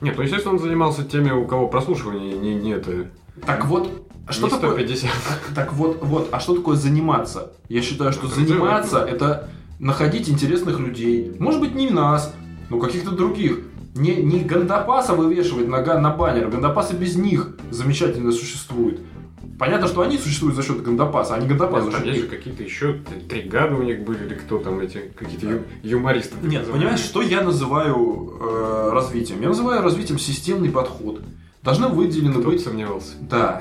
[0.00, 3.06] Нет, ну, естественно, он занимался теми, у кого прослушивание не, не это...
[3.46, 3.90] Так вот,
[4.28, 4.70] что не такое...
[4.72, 5.10] 150.
[5.54, 7.52] Так вот, вот, а что такое заниматься?
[7.68, 9.12] Я считаю, что Это заниматься делать.
[9.14, 11.34] это находить интересных людей.
[11.38, 12.34] Может быть, не нас,
[12.68, 13.60] но каких-то других.
[13.94, 16.48] Не, не гандапаса вывешивать на, га- на баннер.
[16.48, 19.00] Гандапасы без них замечательно существуют.
[19.60, 22.62] Понятно, что они существуют за счет гандапаса, а не гандапас за счет есть же какие-то
[22.62, 26.34] еще три гада у них были, или кто там эти, какие-то ю- юмористы.
[26.36, 26.72] Нет, называемые.
[26.72, 29.42] понимаешь, что я называю э, развитием?
[29.42, 31.20] Я называю развитием системный подход.
[31.62, 33.12] Должны выделены Кто бы быть сомневался.
[33.20, 33.60] Да.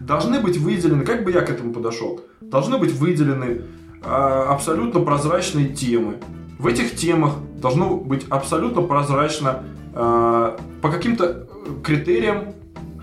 [0.00, 3.62] Должны быть выделены, как бы я к этому подошел, должны быть выделены
[4.02, 6.16] а, абсолютно прозрачные темы.
[6.58, 9.62] В этих темах должно быть абсолютно прозрачно
[9.94, 12.54] а, по каким-то э, критериям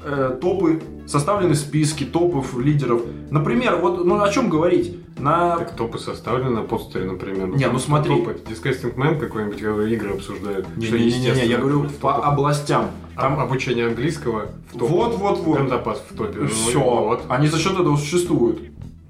[0.08, 3.02] э, топы, составлены списки топов, лидеров.
[3.30, 4.98] Например, вот ну, о чем говорить?
[5.20, 7.50] На Так топы составлены на постере, например.
[7.50, 8.16] Не, ну смотри.
[8.16, 8.38] Топы.
[8.48, 10.68] Disgusting Man какой-нибудь, когда игры обсуждают.
[10.68, 12.92] что Не-не-не, естественно, я говорю по областям.
[13.16, 14.86] Там Там обучение английского в топе.
[14.94, 15.58] вот, вот, вот.
[15.58, 16.40] Гандапас в топе.
[16.42, 16.80] Ну, Все.
[16.80, 17.24] вот.
[17.30, 18.62] Они за счет этого существуют.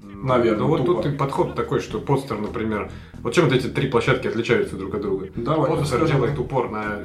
[0.02, 1.02] Наверное, Ну вот тупо.
[1.02, 2.90] тут и подход такой, что постер, например.
[3.22, 5.28] Вот чем вот эти три площадки отличаются друг от друга?
[5.36, 7.00] Давай, Постер делает упор на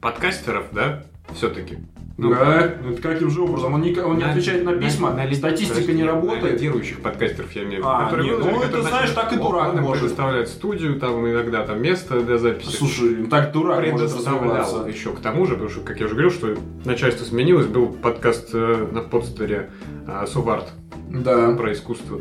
[0.00, 1.78] подкастеров, да, все-таки.
[2.18, 3.74] Да, это каким же образом?
[3.74, 6.54] Он не, он не отвечает на письма, ли- статистика подожди, не На работает.
[6.54, 7.88] лидирующих подкастеров, я имею в виду.
[7.88, 10.00] А, которые нет, ну, это, знаешь, начали- так и дурак может.
[10.02, 12.74] предоставляет студию, там иногда там место для записи.
[12.74, 16.30] Слушай, ну так дурак предоставлял еще к тому же, потому что, как я уже говорил,
[16.32, 19.70] что начальство сменилось, был подкаст э, на подстере
[20.06, 20.68] э, Суварт
[21.10, 21.54] Да.
[21.54, 22.20] про искусство.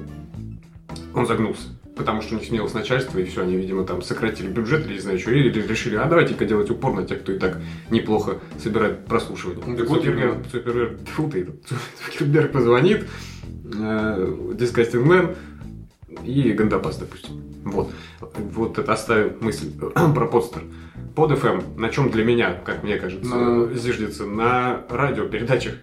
[1.14, 1.70] Он загнулся.
[1.96, 5.00] Потому что у них сменилось начальство, и все, они, видимо, там сократили бюджет или не
[5.00, 9.06] знаю что, или решили, а давайте-ка делать упор на тех, кто и так неплохо собирает
[9.06, 9.64] прослушивание.
[9.66, 11.48] Ну, так вот Цукерберг, ты,
[12.06, 13.08] Цукерберг позвонит,
[13.74, 15.38] э, Disgusting Man
[16.26, 17.42] и Гандапас, допустим.
[17.64, 17.92] Вот.
[18.20, 19.72] Вот это оставим мысль
[20.14, 20.64] про подстер.
[21.16, 25.76] Под FM, на чем для меня, как мне кажется, На- зиждется, на радиопередачах,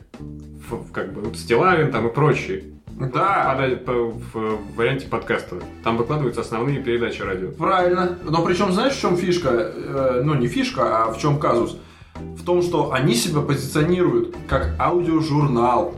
[0.92, 2.64] как бы Стилавин там и прочие.
[2.98, 5.56] Да, Пода- по- в варианте подкаста.
[5.82, 7.48] Там выкладываются основные передачи радио.
[7.50, 8.18] правильно.
[8.24, 9.48] Но причем знаешь, в чем фишка?
[9.50, 11.76] Э, ну, не фишка, а в чем казус?
[12.14, 15.94] В том, что они себя позиционируют как аудиожурнал.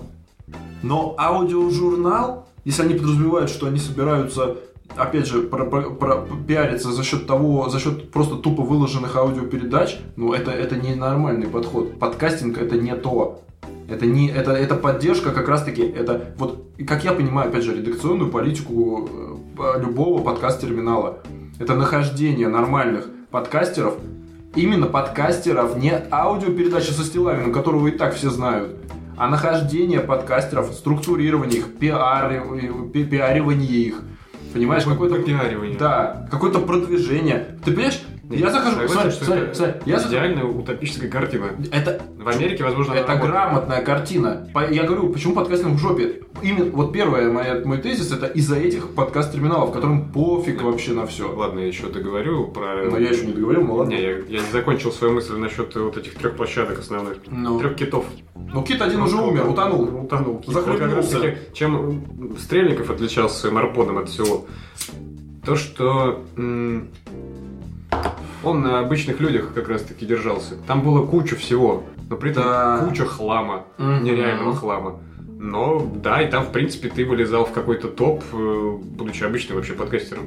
[0.82, 4.56] Но аудиожурнал, если они подразумевают, что они собираются
[4.96, 9.98] опять же, про, про- про- пиариться за счет того, за счет просто тупо выложенных аудиопередач,
[10.16, 11.98] ну, это, это не нормальный подход.
[11.98, 13.40] Подкастинг это не то.
[13.88, 18.30] Это не, это, это поддержка как раз-таки, это вот, как я понимаю, опять же, редакционную
[18.30, 19.08] политику
[19.58, 21.18] э, любого подкаст-терминала.
[21.58, 23.94] Это нахождение нормальных подкастеров,
[24.54, 28.76] именно подкастеров, не аудиопередачи со Стилавиным, которого и так все знают,
[29.16, 34.02] а нахождение подкастеров, структурирование их, пиари- пи- пиаривание их.
[34.52, 35.16] Понимаешь, какое-то...
[35.16, 35.76] Попиаривание.
[35.76, 37.58] Да, какое-то продвижение.
[37.64, 41.50] Ты понимаешь, я захожу, смотри, смотри, смотри, я Идеальная утопическая картина.
[41.72, 44.48] это В Америке, возможно, это грамотная картина.
[44.70, 46.22] Я говорю, почему подкастинг в жопе?
[46.42, 51.32] Именно, вот первое моя, мой тезис, это из-за этих подкаст-терминалов, которым пофиг вообще на все.
[51.32, 52.90] Ладно, я еще договорю про...
[52.90, 53.90] Но я еще не договорил, ну ладно.
[53.92, 57.18] Не, я, я не закончил свою мысль насчет вот этих трех площадок основных.
[57.26, 57.58] Ну.
[57.58, 58.04] Трех китов.
[58.34, 60.04] Ну, Кит один уже умер, утонул.
[60.04, 60.44] Утонул.
[60.46, 61.36] Захлебнулся.
[61.52, 62.04] Чем
[62.38, 64.46] Стрельников отличался своим арподом от всего?
[65.44, 66.24] То, что
[68.42, 70.54] он на обычных людях как раз-таки держался.
[70.66, 72.78] Там было куча всего, но при этом Да.
[72.86, 74.04] куча хлама, Мгм.
[74.04, 75.00] нереального хлама.
[75.38, 79.72] Но да, и там, в принципе, ты вылезал в какой-то топ, э, будучи обычным вообще
[79.74, 80.24] подкастером.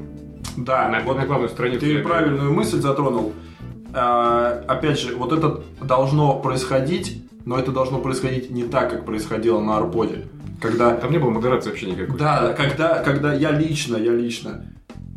[0.58, 1.82] Да, на, вот на главную страницу.
[1.82, 3.34] ты правильную мысль затронул.
[3.94, 9.60] А, опять же, вот это должно происходить, но это должно происходить не так, как происходило
[9.62, 10.28] на Арподе.
[10.62, 12.18] Когда Там не было модерации вообще никакой.
[12.18, 14.66] Да, когда, когда я лично, я лично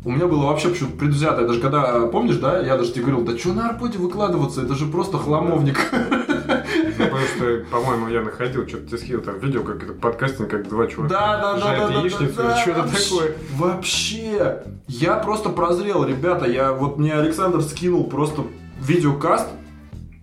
[0.03, 1.47] у меня было вообще почему-то предвзятое.
[1.47, 4.87] Даже когда, помнишь, да, я даже тебе говорил, да что на арподе выкладываться, это же
[4.87, 5.77] просто хламовник.
[5.91, 10.67] Ну, потому что, по-моему, я находил, что-то тебе скинул там видео, как это подкастинг, как
[10.67, 13.35] два чувака Да, да, да, да, да, яичницу да, или что-то такое.
[13.55, 18.43] Вообще, я просто прозрел, ребята, я вот мне Александр скинул просто
[18.79, 19.47] видеокаст.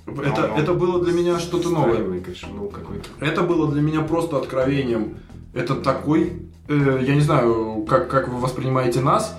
[0.07, 1.97] Это, Ну, это было для меня что-то новое.
[2.21, 3.09] Конечно, ну какой-то.
[3.21, 5.19] Это было для меня просто откровением.
[5.55, 9.37] Это такой, э, я не знаю, как, как вы воспринимаете нас,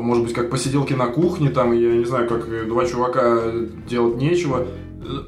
[0.00, 3.52] может быть, как посиделки на кухне, там, я не знаю, как э, два чувака
[3.88, 4.66] делать нечего,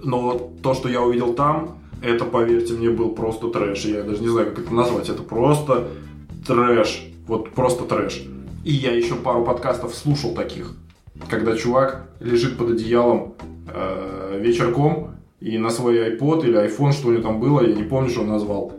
[0.03, 3.85] но то, что я увидел там, это, поверьте мне, был просто трэш.
[3.85, 5.09] Я даже не знаю, как это назвать.
[5.09, 5.89] Это просто
[6.47, 7.09] трэш.
[7.27, 8.27] Вот просто трэш.
[8.65, 10.73] И я еще пару подкастов слушал таких,
[11.29, 13.35] когда чувак лежит под одеялом
[13.73, 17.85] э, вечерком и на свой iPod или iPhone, что у него там было, я не
[17.85, 18.73] помню, что он назвал,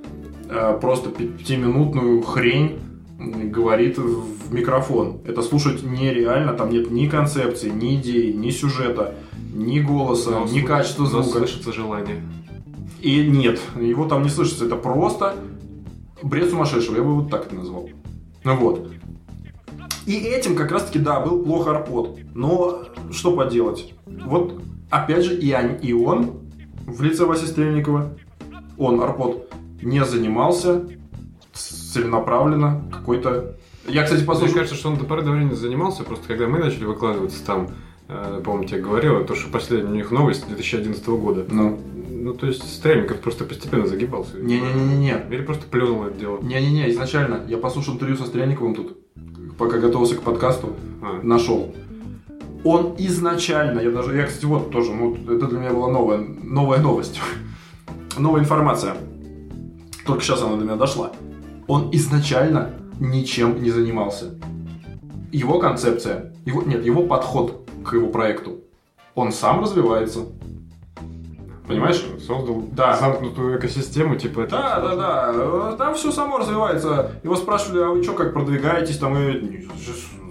[0.50, 2.80] э, просто пятиминутную хрень
[3.20, 5.22] говорит в микрофон.
[5.26, 9.16] Это слушать нереально, там нет ни концепции, ни идеи, ни сюжета,
[9.54, 11.40] ни голоса, Но ни качества но звука.
[11.40, 12.22] слышится желание.
[13.02, 14.66] И нет, его там не слышится.
[14.66, 15.36] Это просто
[16.22, 16.96] бред сумасшедшего.
[16.96, 17.90] Я бы вот так это назвал.
[18.44, 18.92] Ну вот.
[20.06, 22.18] И этим как раз-таки, да, был плохо арпод.
[22.34, 23.94] Но что поделать?
[24.06, 26.32] Вот, опять же, и, он- и он,
[26.86, 28.16] в лице Васи Стрельникова,
[28.78, 29.52] он, арпод,
[29.82, 30.88] не занимался
[31.94, 33.56] целенаправленно какой-то...
[33.88, 34.56] Я, кстати, Мне послушал...
[34.56, 37.70] кажется, что он до поры до времени занимался, просто когда мы начали выкладываться там,
[38.10, 41.46] э, помню, тебе говорил, то, что последняя у них новость 2011 года.
[41.50, 41.80] Ну,
[42.12, 44.38] Ну, то есть Стрельников просто постепенно загибался.
[44.38, 45.24] не-не-не-не.
[45.32, 46.40] Или просто плюнул это дело.
[46.42, 47.44] Не-не-не, изначально.
[47.48, 48.98] Я послушал интервью со Стрельниковым тут,
[49.58, 50.76] пока готовился к подкасту.
[51.02, 51.74] А, нашел.
[52.66, 56.80] Он изначально, я даже, я, кстати, вот тоже, ну, это для меня была новая, новая
[56.80, 57.22] новость,
[58.18, 58.98] новая информация.
[60.06, 61.12] Только сейчас она до меня дошла.
[61.68, 64.36] Он изначально ничем не занимался.
[65.32, 68.62] Его концепция, его, нет, его подход к его проекту,
[69.16, 70.22] он сам развивается.
[71.68, 72.02] Понимаешь?
[72.26, 72.96] Создал Да.
[72.96, 74.52] замкнутую экосистему, типа это.
[74.52, 75.32] Да, да, да.
[75.36, 77.12] Э, Там все само развивается.
[77.24, 78.98] Его спрашивали, а вы что, как продвигаетесь?
[78.98, 79.68] Там и «Не,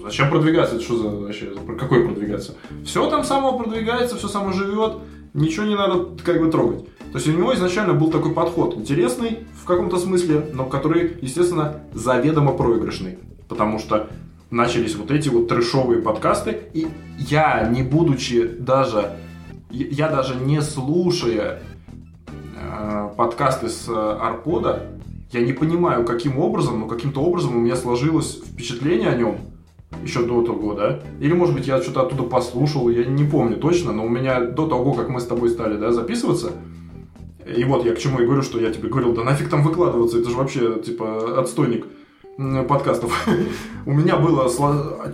[0.03, 0.77] зачем продвигаться?
[0.77, 1.47] Это что за вообще?
[1.67, 2.55] Про Какой продвигаться?
[2.87, 4.95] Все там само продвигается, все само живет.
[5.35, 6.87] Ничего не надо как бы трогать.
[7.17, 11.81] То есть у него изначально был такой подход, интересный в каком-то смысле, но который, естественно,
[11.95, 13.17] заведомо проигрышный.
[13.49, 14.11] Потому что
[14.51, 19.17] начались вот эти вот трешовые подкасты, и я, не будучи даже,
[19.71, 21.63] я даже не слушая
[22.55, 24.83] э, подкасты с э, Арпода,
[25.33, 29.39] я не понимаю, каким образом, но каким-то образом у меня сложилось впечатление о нем
[30.03, 31.01] еще до того, да?
[31.19, 34.69] Или, может быть, я что-то оттуда послушал, я не помню точно, но у меня до
[34.69, 36.53] того, как мы с тобой стали, да, записываться,
[37.47, 40.19] и вот я к чему и говорю, что я тебе говорил, да нафиг там выкладываться,
[40.19, 41.87] это же вообще, типа, отстойник
[42.39, 43.27] м, подкастов.
[43.87, 44.51] У меня было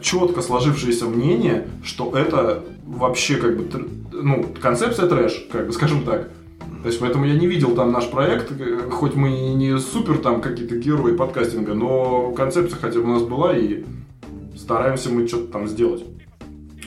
[0.00, 6.30] четко сложившееся мнение, что это вообще как бы, ну, концепция трэш, как бы, скажем так.
[6.82, 10.18] То есть, поэтому я не видел там наш проект, э, хоть мы и не супер
[10.18, 13.84] там какие-то герои подкастинга, но концепция хотя бы у нас была, и
[14.56, 16.02] стараемся мы что-то там сделать.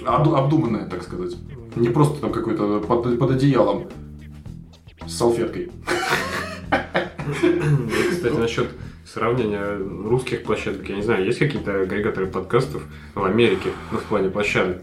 [0.06, 1.36] Обду- обдуманное, так сказать.
[1.76, 3.86] Не просто там какой-то под, под одеялом
[5.08, 5.72] с салфеткой.
[7.44, 8.70] И, Кстати, насчет
[9.06, 14.30] сравнения русских площадок, я не знаю, есть какие-то агрегаторы подкастов в Америке, ну, в плане
[14.30, 14.82] площадок?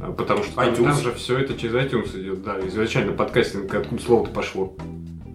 [0.00, 4.02] А, Потому что там, там же все это через iTunes идет, да, изначально подкастинг, откуда
[4.02, 4.76] слово-то пошло.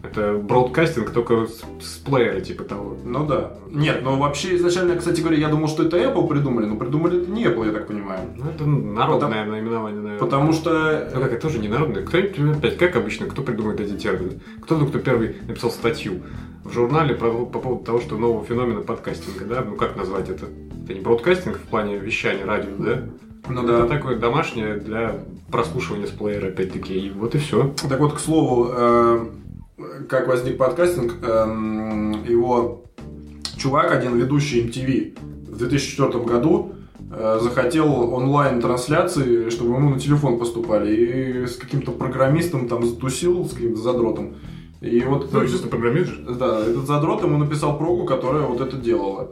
[0.03, 2.97] Это бродкастинг только с, с плеера, типа того.
[3.03, 3.53] Ну да.
[3.69, 7.31] Нет, но вообще изначально, кстати говоря, я думал, что это Apple придумали, но придумали это
[7.31, 8.21] не Apple, я так понимаю.
[8.35, 10.19] Ну, это народное наименование, наверное.
[10.19, 11.09] Потому что...
[11.13, 12.03] Ну как, это тоже не народное.
[12.03, 14.39] Кто-нибудь, опять, как обычно, кто придумает эти термины?
[14.63, 16.21] Кто-то, кто первый написал статью
[16.63, 19.63] в журнале по, по поводу того, что нового феномена подкастинга, да?
[19.67, 20.47] Ну как назвать это?
[20.83, 23.03] Это не бродкастинг в плане вещания радио, да?
[23.49, 23.87] Ну Это да.
[23.87, 25.15] такое домашнее для
[25.51, 27.73] прослушивания с плеера, опять-таки, и вот и все.
[27.89, 29.25] Так вот, к слову, э,
[30.09, 32.83] как возник подкастинг, эм, его
[33.57, 35.17] чувак, один ведущий MTV
[35.49, 36.73] в 2004 году
[37.11, 43.53] э, захотел онлайн-трансляции, чтобы ему на телефон поступали, и с каким-то программистом там затусил, с
[43.53, 44.35] каким-то задротом.
[44.81, 46.11] И вот Ну, естественно, программист.
[46.39, 49.31] Да, этот задрот ему написал прогу, которая вот это делала.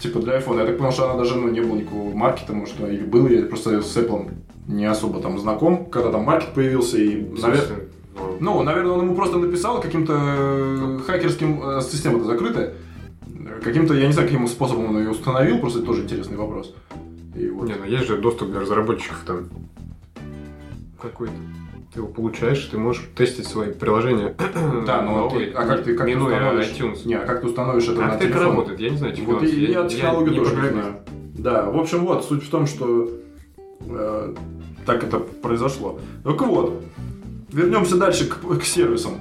[0.00, 0.58] Типа для iPhone.
[0.58, 3.42] Я так понял, что она даже, ну, не было никакого маркета, может, или был, я
[3.42, 4.30] просто с Apple
[4.66, 7.89] не особо там знаком, когда там маркет появился, и, наверное,
[8.40, 12.74] ну, наверное, он ему просто написал каким-то э, хакерским, э, система-то закрытая,
[13.62, 16.74] каким-то, я не знаю, каким способом он ее установил, просто это тоже интересный вопрос.
[17.34, 17.68] И вот.
[17.68, 19.48] Не, ну есть же доступ для разработчиков там
[21.00, 21.34] какой-то.
[21.92, 24.34] Ты его получаешь, ты можешь тестить свои приложения.
[24.86, 26.66] Да, но новые, ты- а как ты, как ты установишь?
[26.66, 27.00] iTunes.
[27.06, 28.42] Не, а как ты установишь это А на как телефон?
[28.42, 28.80] работает?
[28.80, 29.70] Я не знаю, Вот и технологии.
[29.72, 30.94] я технологию тоже не знаю.
[31.38, 33.10] Да, в общем, вот, суть в том, что
[33.80, 34.34] э,
[34.86, 35.98] так это произошло.
[36.22, 36.80] Так вот,
[37.52, 39.20] вернемся дальше к, к сервисам.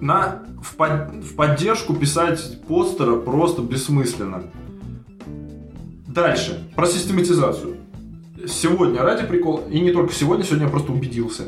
[0.00, 4.44] На, в, под, в поддержку писать постера просто бессмысленно.
[6.06, 7.76] Дальше, про систематизацию.
[8.46, 11.44] Сегодня, ради прикола, и не только сегодня, сегодня я просто убедился.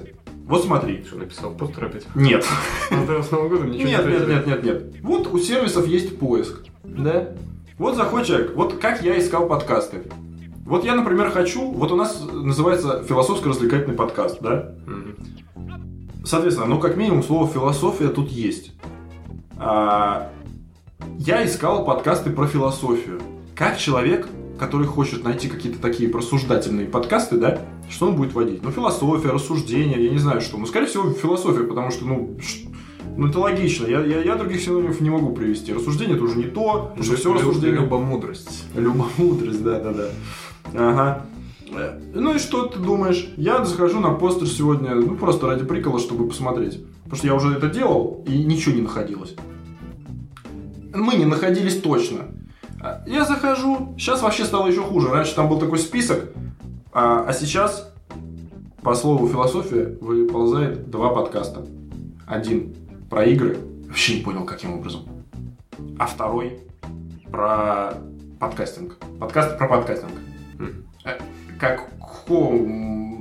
[0.48, 1.04] Вот смотри.
[1.06, 2.06] Что, написал постер опять?
[2.14, 2.44] Нет.
[2.90, 4.82] Ну, с Новым годом ничего Нет, не нет, нет, нет, нет.
[5.02, 6.64] Вот у сервисов есть поиск.
[6.82, 7.34] Да?
[7.76, 10.02] Вот заходит человек, вот как я искал подкасты.
[10.68, 14.74] Вот я, например, хочу, вот у нас называется философско-развлекательный подкаст, да?
[16.26, 18.72] Соответственно, ну как минимум слово философия тут есть.
[19.56, 20.30] А,
[21.16, 23.18] я искал подкасты про философию.
[23.54, 24.28] Как человек,
[24.58, 28.62] который хочет найти какие-то такие просуждательные подкасты, да, что он будет водить?
[28.62, 30.58] Ну, философия, рассуждения, я не знаю что.
[30.58, 32.36] Ну, скорее всего, философия, потому что, ну,
[33.16, 33.86] ну это логично.
[33.86, 35.72] Я, я, я других синонимов не могу привести.
[35.72, 37.80] Рассуждение это уже не то, потому что все рассуждение.
[37.80, 38.66] Любомудрость.
[38.74, 40.08] Любомудрость, да, да, да.
[40.74, 41.22] Ага.
[41.72, 43.28] Э, Ну и что ты думаешь?
[43.36, 46.82] Я захожу на постер сегодня, ну просто ради прикола, чтобы посмотреть.
[47.04, 49.34] Потому что я уже это делал, и ничего не находилось.
[50.94, 52.26] Мы не находились точно.
[52.80, 55.08] А, Я захожу, сейчас вообще стало еще хуже.
[55.08, 56.24] Раньше там был такой список,
[56.92, 57.92] а, а сейчас,
[58.82, 61.66] по слову философия, выползает два подкаста.
[62.26, 62.74] Один
[63.10, 65.02] про игры, вообще не понял, каким образом.
[65.98, 66.60] А второй
[67.30, 67.94] про
[68.38, 68.96] подкастинг.
[69.18, 70.12] Подкаст про подкастинг.
[71.08, 71.18] Э,
[71.58, 71.88] Как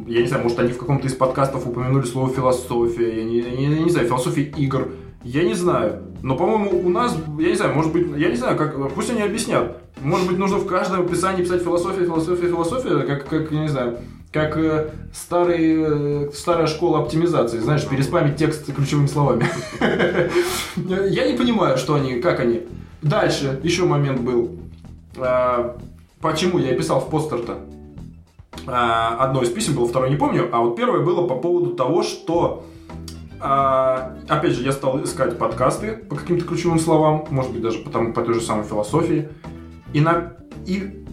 [0.08, 3.70] я не знаю, может они в каком-то из подкастов упомянули слово философия, я не, я
[3.70, 4.90] не- не знаю, философия игр,
[5.24, 6.04] я не знаю.
[6.22, 9.22] Но, по-моему, у нас, я не знаю, может быть, я не знаю, как, пусть они
[9.22, 9.78] объяснят.
[10.02, 13.98] Может быть, нужно в каждом описании писать философия, философия, философия, как, как я не знаю,
[14.32, 19.46] как э, старый, э, старая школа оптимизации, знаешь, переспамить текст ключевыми словами.
[21.10, 22.64] Я не понимаю, что они, как они.
[23.02, 24.58] Дальше еще момент был.
[25.18, 25.78] А,
[26.22, 27.60] Почему я писал в постер-то?
[28.68, 30.50] А, Одно из писем было, второе не помню.
[30.52, 32.66] А вот первое было по поводу того, что
[33.40, 37.90] а, опять же, я стал искать подкасты по каким-то ключевым словам, может быть, даже по,
[37.90, 39.30] тому- по той же самой философии.
[39.94, 40.34] И, на,
[40.66, 41.06] и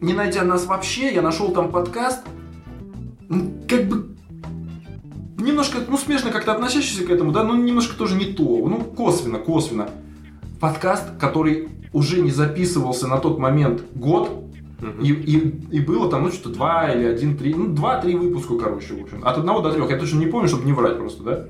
[0.00, 2.24] не найдя нас вообще, я нашел там подкаст,
[3.68, 4.16] как бы
[5.38, 9.38] немножко, ну, смешно как-то относящийся к этому, да, но немножко тоже не то, ну, косвенно,
[9.38, 9.90] косвенно.
[10.60, 14.30] Подкаст, который уже не записывался на тот момент год,
[15.00, 18.94] И, и, и было там, ну, что-то два или один, три, ну, два-три выпуска, короче,
[18.94, 19.20] в общем.
[19.24, 19.88] От одного до трех.
[19.90, 21.44] Я точно не помню, чтобы не врать просто, да?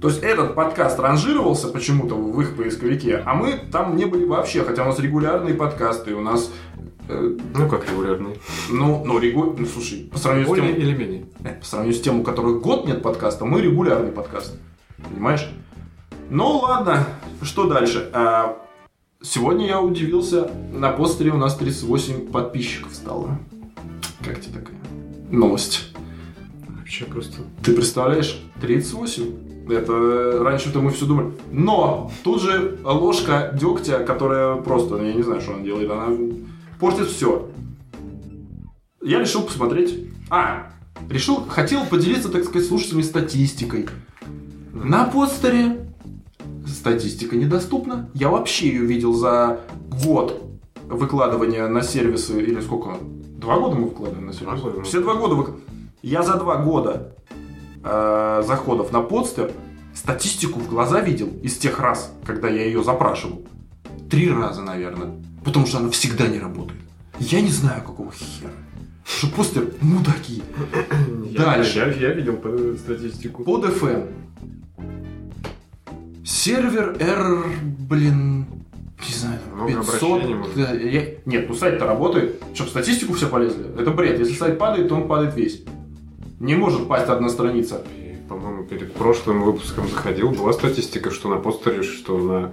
[0.00, 4.62] То есть этот подкаст ранжировался почему-то в их поисковике, а мы там не были вообще,
[4.62, 6.50] хотя у нас регулярные подкасты, у нас,
[7.08, 8.38] э, Ну, как регулярный.
[8.70, 9.54] ну, ну, регу...
[9.58, 11.24] ну, слушай, по сравнению, с Более тем, или менее.
[11.44, 14.58] э, по сравнению с тем, у которых год нет подкаста, мы регулярный подкаст,
[15.10, 15.48] понимаешь?
[16.28, 17.06] Ну, ладно,
[17.42, 18.08] что дальше?
[18.12, 18.56] А,
[19.22, 23.38] сегодня я удивился, на постере у нас 38 подписчиков стало.
[24.24, 24.76] Как тебе такая
[25.30, 25.92] новость?
[26.68, 27.42] Вообще просто...
[27.62, 29.70] Ты представляешь, 38?
[29.70, 31.32] Это раньше-то мы все думали.
[31.52, 36.08] Но тут же ложка дегтя, которая просто, я не знаю, что она делает, она
[36.80, 37.48] портит все.
[39.02, 40.06] Я решил посмотреть.
[40.28, 40.72] А,
[41.08, 43.86] решил, хотел поделиться, так сказать, слушателями статистикой.
[44.72, 45.79] На постере
[46.80, 48.08] статистика недоступна.
[48.14, 49.60] Я вообще ее видел за
[50.04, 50.42] год
[50.88, 52.96] выкладывания на сервисы, или сколько?
[53.38, 54.62] Два года мы выкладываем на сервисы?
[54.70, 54.82] Два.
[54.82, 55.60] Все два года вык-
[56.02, 57.14] Я за два года
[57.84, 59.52] э, заходов на подстер
[59.94, 63.42] статистику в глаза видел из тех раз, когда я ее запрашивал.
[64.10, 65.10] Три раза, наверное.
[65.44, 66.80] Потому что она всегда не работает.
[67.18, 68.50] Я не знаю, какого хера.
[69.04, 70.42] Что постер мудаки.
[71.26, 71.78] Я- Дальше.
[71.78, 73.44] Я, я видел по- статистику.
[73.44, 74.06] Под FM.
[76.30, 77.44] Сервер R,
[77.88, 78.46] блин,
[79.06, 79.88] не знаю, Много 500.
[80.12, 80.54] обращений, может.
[80.54, 82.40] Да, я- Нет, ну сайт-то работает.
[82.54, 83.64] Чтоб статистику все полезли.
[83.76, 84.20] Это бред.
[84.20, 85.64] Если сайт падает, то он падает весь.
[86.38, 87.82] Не может пасть одна страница.
[87.96, 92.52] И, По-моему, перед прошлым выпуском заходил, была статистика, что на постере, что на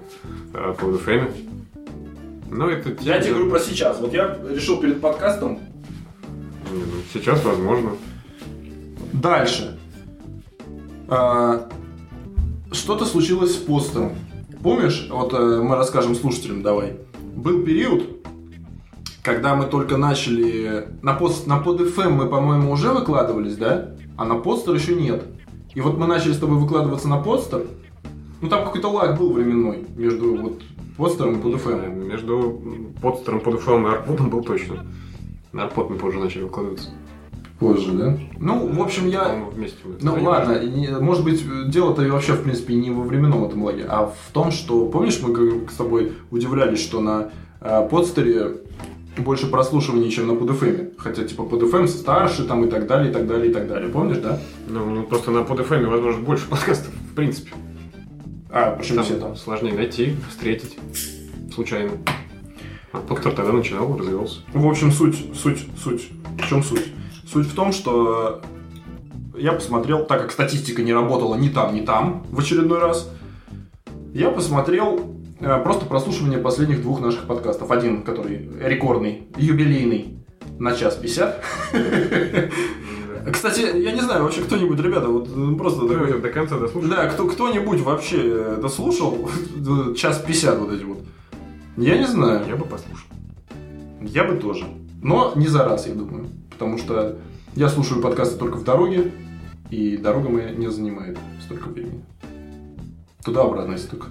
[0.55, 1.27] э.
[2.49, 2.95] Ну, это...
[3.01, 3.99] Я тебе говорю про сейчас.
[3.99, 5.59] Вот я решил перед подкастом.
[6.71, 7.91] Не, ну, Сейчас возможно.
[9.13, 9.77] Дальше.
[11.09, 11.69] А,
[12.71, 14.13] Что-то случилось с постером.
[14.61, 16.97] Помнишь, вот э, мы расскажем слушателям, давай.
[17.35, 18.03] Был период,
[19.23, 20.87] когда мы только начали...
[21.01, 23.91] На, пост, на под FM мы, по-моему, уже выкладывались, да?
[24.17, 25.23] А на подстер еще нет.
[25.75, 27.67] И вот мы начали с тобой выкладываться на подстер.
[28.41, 30.61] Ну, там какой-то лаг был временной между вот
[30.97, 32.05] подстером и под FM.
[32.05, 32.61] Между
[33.01, 34.85] подстером, PodFM и Арподом был точно.
[35.53, 36.89] На Арпод мы позже начали выкладываться.
[37.59, 38.17] Позже, да?
[38.39, 39.35] Ну, в общем, я...
[39.51, 43.63] Вместе мы Ну ладно, не- может быть, дело-то вообще, в принципе, не во временном этом
[43.63, 47.31] лаге, а в том, что, помнишь, мы с тобой удивлялись, что на
[47.61, 48.57] э, подстере
[49.17, 50.93] больше прослушиваний, чем на PodFM.
[50.97, 53.89] Хотя, типа, PodFM старше там и так далее, и так далее, и так далее.
[53.89, 54.39] Помнишь, да?
[54.67, 57.53] Ну, ну, просто на PodFM, возможно, больше подкастов, в принципе.
[58.51, 59.35] А, почему Там все там?
[59.35, 60.77] сложнее найти, встретить
[61.53, 61.91] случайно.
[62.93, 64.41] А доктор тогда начинал, развивался.
[64.53, 66.09] В общем, суть, суть, суть.
[66.39, 66.85] В чем суть?
[67.31, 68.41] Суть в том, что
[69.35, 73.09] я посмотрел, так как статистика не работала ни там, ни там в очередной раз,
[74.13, 77.69] я посмотрел э, просто прослушивание последних двух наших подкастов.
[77.71, 80.17] Один, который рекордный, юбилейный,
[80.57, 81.43] на час 50.
[83.31, 86.89] Кстати, я не знаю, вообще кто-нибудь, ребята, вот э, просто Ты такой- до конца дослушал?
[86.89, 89.29] Да, кто, кто-нибудь вообще это слушал?
[89.97, 90.99] Час 50 вот эти вот.
[91.75, 92.47] Я не знаю.
[92.47, 93.07] Я бы послушал.
[94.01, 94.65] Я бы тоже.
[95.03, 96.27] Но не за раз, я думаю
[96.57, 97.17] потому что
[97.55, 99.11] я слушаю подкасты только в дороге,
[99.69, 102.03] и дорога моя не занимает столько времени.
[103.23, 104.07] Туда-обратно, если только.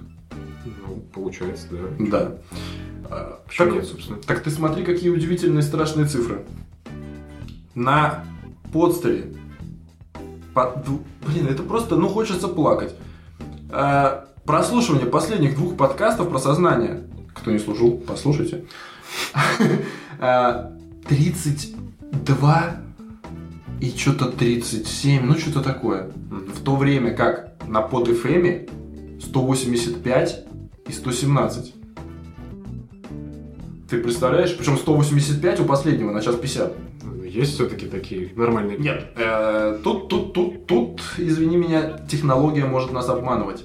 [0.65, 1.77] Ну, получается, да.
[1.99, 2.37] Да.
[3.09, 4.21] А, так, нет, собственно?
[4.21, 6.45] Так ты смотри, какие удивительные страшные цифры.
[7.75, 8.23] На
[8.71, 9.33] подстере.
[10.53, 10.85] Под...
[11.25, 12.95] Блин, это просто, ну, хочется плакать.
[13.69, 17.03] А, прослушивание последних двух подкастов про сознание.
[17.33, 18.63] Кто не слушал, послушайте.
[20.19, 20.73] А,
[21.07, 21.75] 30
[22.11, 22.77] 2
[23.81, 26.09] и что-то 37, ну что-то такое.
[26.29, 31.73] В то время как на под FM 185 эм и 117.
[33.89, 34.55] Ты представляешь?
[34.57, 36.75] Причем 185 у последнего на час 50.
[37.03, 38.77] Ну, есть все-таки такие нормальные?
[38.77, 39.11] Нет.
[39.15, 43.63] Э, тут, тут, тут, тут, извини меня, технология может нас обманывать.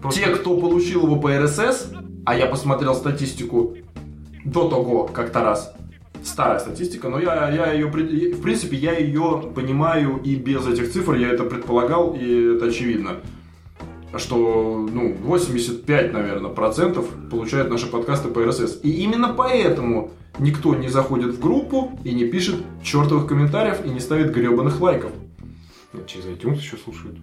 [0.00, 0.20] Просто...
[0.20, 1.92] Те, кто получил его по РСС,
[2.24, 3.76] а я посмотрел статистику
[4.44, 5.74] до того, как-то раз,
[6.24, 11.14] старая статистика, но я, я ее, в принципе, я ее понимаю и без этих цифр,
[11.14, 13.16] я это предполагал, и это очевидно.
[14.16, 18.80] Что, ну, 85, наверное, процентов получают наши подкасты по РСС.
[18.82, 24.00] И именно поэтому никто не заходит в группу и не пишет чертовых комментариев и не
[24.00, 25.12] ставит гребаных лайков.
[26.06, 27.16] Через iTunes еще слушают.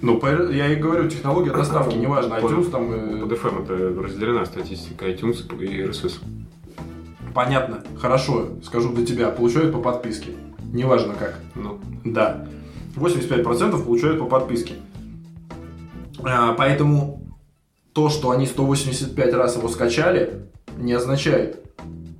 [0.00, 0.20] Ну,
[0.50, 2.90] я и говорю, технология доставки, неважно, iTunes там...
[2.92, 6.20] э, Под FM это разделена статистика iTunes и RSS.
[7.34, 10.32] Понятно, хорошо, скажу для тебя, получают по подписке.
[10.72, 11.38] Неважно как.
[11.54, 12.46] Ну, Да.
[12.96, 14.74] 85% получают по подписке.
[16.20, 17.22] А, поэтому
[17.92, 21.64] то, что они 185 раз его скачали, не означает.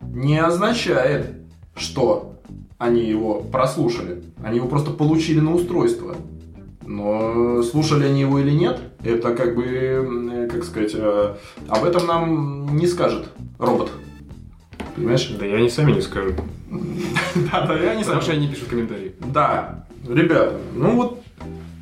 [0.03, 1.35] Не означает,
[1.77, 2.35] что
[2.79, 4.23] они его прослушали.
[4.43, 6.17] Они его просто получили на устройство.
[6.87, 11.35] Но слушали они его или нет, это как бы, как сказать, э,
[11.69, 13.29] об этом нам не скажет
[13.59, 13.91] робот.
[14.99, 15.28] Понимаешь?
[15.38, 16.36] да и они сами не скажут.
[17.51, 19.14] Да, да, я не Потому что они не пишут комментарии.
[19.20, 21.22] Да, ребята, ну вот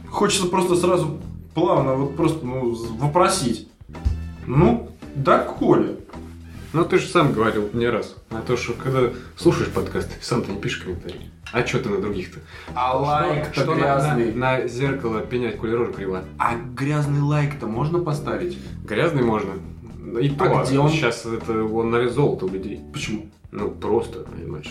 [0.09, 1.19] хочется просто сразу
[1.55, 3.69] плавно вот просто ну, вопросить.
[4.47, 5.97] Ну, да, Коля.
[6.73, 8.15] Ну, ты же сам говорил не раз.
[8.31, 11.31] А то, что когда слушаешь подкасты, сам ты не пишешь комментарии.
[11.53, 12.41] А что ты на других-то?
[12.75, 14.35] А лайк-то Что на- грязный.
[14.35, 16.25] На, на зеркало пенять, коли рожа крива.
[16.39, 18.59] А грязный лайк-то можно поставить?
[18.85, 19.53] Грязный можно.
[20.21, 20.89] И то, А где он?
[20.91, 22.81] сейчас это он на вес золота у людей.
[22.93, 23.27] Почему?
[23.53, 24.71] Ну, просто, понимаешь.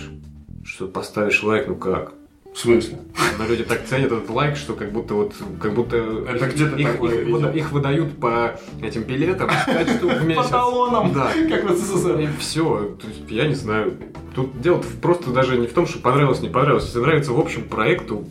[0.64, 2.14] Что поставишь лайк, ну как?
[2.54, 3.00] В смысле?
[3.38, 6.82] Но люди так ценят этот лайк, что как будто вот, как будто Это где ты
[6.82, 10.44] их, их, выда- их выдают по этим билетам 5 штук в месяц.
[10.44, 11.32] По талонам, Да.
[11.50, 12.18] как в СССР.
[12.22, 13.98] И все, то есть, я не знаю.
[14.34, 16.86] Тут дело просто даже не в том, что понравилось, не понравилось.
[16.86, 18.26] Если нравится в общем проекту,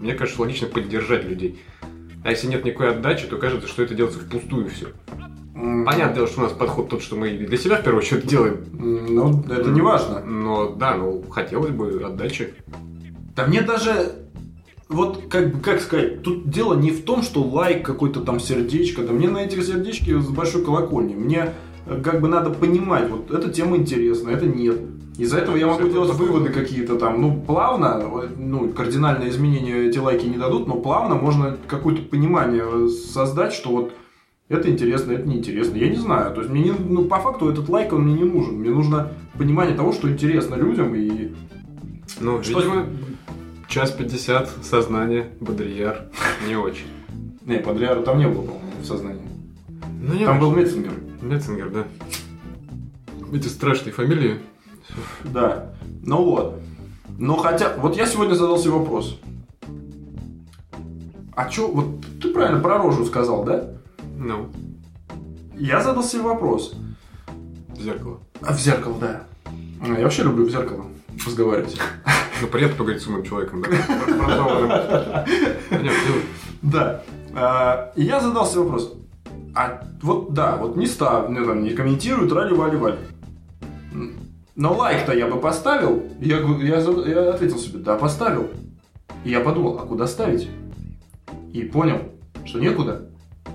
[0.00, 1.60] мне кажется, логично поддержать людей.
[2.24, 4.88] А если нет никакой отдачи, то кажется, что это делается впустую все.
[5.68, 8.26] М, Понятное дело, что у нас подход тот, что мы для себя в первую очередь
[8.26, 8.56] делаем.
[8.72, 10.20] Ну, это не важно.
[10.24, 12.54] Но да, ну хотелось бы отдачи.
[13.36, 14.12] Да мне даже,
[14.88, 19.02] вот как бы, как сказать, тут дело не в том, что лайк какой-то там сердечко,
[19.02, 21.14] да мне на этих сердечки с большой колокольни.
[21.14, 21.50] Мне
[21.86, 24.78] э, как бы надо понимать, вот эта тема интересна, это нет.
[25.18, 29.98] Из-за этого я могу делать выводы какие-то там, ну, плавно, вот, ну, кардинальные изменения эти
[29.98, 33.92] лайки не дадут, но плавно можно какое-то понимание э, создать, что вот
[34.48, 35.76] это интересно, это неинтересно.
[35.76, 36.34] Я не знаю.
[36.34, 38.54] То есть мне не, ну, по факту этот лайк он мне не нужен.
[38.56, 41.32] Мне нужно понимание того, что интересно людям и
[42.20, 42.86] Ну, Что- видимо,
[43.68, 46.06] час пятьдесят, сознание, бодрияр,
[46.48, 46.86] не очень.
[47.44, 49.22] Не, Подриару там не было, по-моему, в сознании.
[50.00, 50.40] Ну, не Там очень.
[50.46, 50.92] был Метцингер.
[51.22, 51.84] Метцингер, да.
[53.32, 54.38] Эти страшные фамилии.
[55.24, 55.72] Да.
[56.02, 56.60] Ну вот.
[57.18, 57.74] Но хотя...
[57.78, 59.18] Вот я сегодня задал себе вопрос.
[61.34, 61.68] А чё...
[61.68, 61.86] Вот
[62.22, 63.77] ты правильно про рожу сказал, да?
[64.18, 64.50] Ну,
[65.54, 66.74] Я задал себе вопрос.
[67.78, 68.20] зеркало.
[68.42, 69.22] А в зеркало, да.
[69.80, 70.86] А, Я вообще люблю в зеркало
[71.24, 71.78] разговаривать.
[72.40, 75.24] Ну, приятно поговорить с умным человеком, да.
[76.62, 77.02] Да.
[77.34, 78.94] А, И я задал себе вопрос.
[79.54, 82.98] А вот да, вот не став, не, там, не комментируют, рали вали вали.
[84.54, 86.02] Но лайк-то я бы поставил.
[86.20, 88.48] Я, я, я ответил себе, да, поставил.
[89.24, 90.48] И я подумал, а куда ставить?
[91.52, 92.00] И понял,
[92.44, 93.08] что некуда.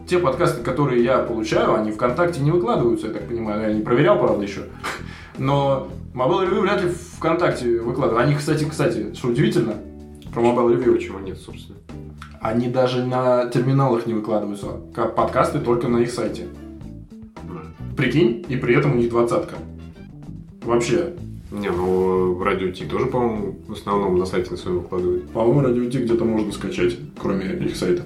[0.08, 3.62] Те подкасты, которые я получаю, они ВКонтакте не выкладываются, я так понимаю.
[3.70, 4.64] Я не проверял, правда, еще.
[5.38, 8.26] Но Mobile Review вряд ли ВКонтакте выкладывают.
[8.26, 9.76] Они, кстати, кстати, что удивительно,
[10.34, 11.78] про Mobile Review, Почему нет, собственно?
[12.42, 14.82] они даже на терминалах не выкладываются.
[14.94, 16.48] Как Подкасты только на их сайте.
[17.96, 19.56] Прикинь, и при этом у них двадцатка.
[20.64, 21.14] Вообще,
[21.52, 25.30] Не, ну радио Ти тоже, по-моему, в основном на сайте на своем выкладывают.
[25.30, 28.04] по-моему, радио Ти где-то можно скачать, кроме их сайта.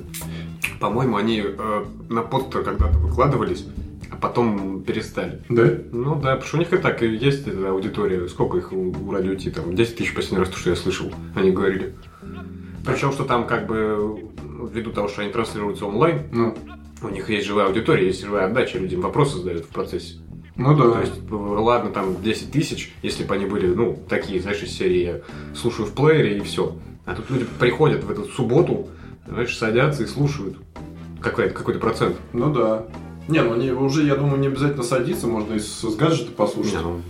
[0.80, 3.66] По-моему, они э, на подстер когда-то выкладывались,
[4.12, 5.42] а потом перестали.
[5.50, 5.70] Да?
[5.92, 8.28] Ну да, потому что у них и так и есть эта аудитория.
[8.28, 9.50] Сколько их у, у радио Ти?
[9.50, 11.96] Там 10 тысяч последний раз, то, что я слышал, они говорили.
[12.86, 14.20] Причем, что там как бы
[14.72, 16.56] ввиду того, что они транслируются онлайн, Ну,
[17.02, 20.16] у них есть живая аудитория, есть живая отдача, людям вопросы задают в процессе.
[20.56, 20.92] ну да.
[20.92, 25.04] То есть, ладно, там 10 тысяч, если бы они были, ну, такие, знаешь, из серии
[25.04, 25.22] «я
[25.56, 26.76] слушаю в плеере и все.
[27.06, 28.88] А тут люди приходят в эту субботу,
[29.28, 30.58] знаешь, садятся и слушают.
[31.22, 32.16] Какой-то, какой-то процент.
[32.34, 32.86] Ну да.
[33.28, 36.76] Не, ну не, уже, я думаю, не обязательно садиться, можно и с, с гаджета послушать.
[36.76, 37.02] Не, ну,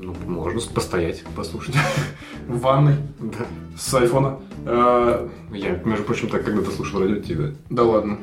[0.00, 1.74] ну, можно постоять, послушать.
[2.48, 3.46] В ванной, Да.
[3.76, 4.38] с айфона.
[4.66, 7.36] Э, Я, между прочим, так когда-то слушал радио Ти,
[7.70, 7.82] да.
[7.82, 8.18] ладно.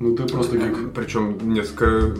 [0.00, 0.92] Ну ты просто как...
[0.92, 2.14] Причем несколько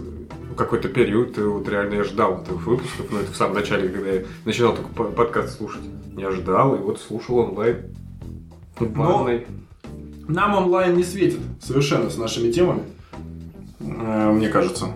[0.56, 4.10] какой-то период, и вот реально я ждал этих выпусков, ну это в самом начале, когда
[4.10, 5.82] я начинал только по- подкаст слушать.
[6.16, 7.94] Я ждал и вот слушал онлайн.
[8.80, 9.28] Но-.
[10.28, 12.82] Нам онлайн не светит совершенно с нашими темами.
[13.80, 14.92] Э, мне кажется.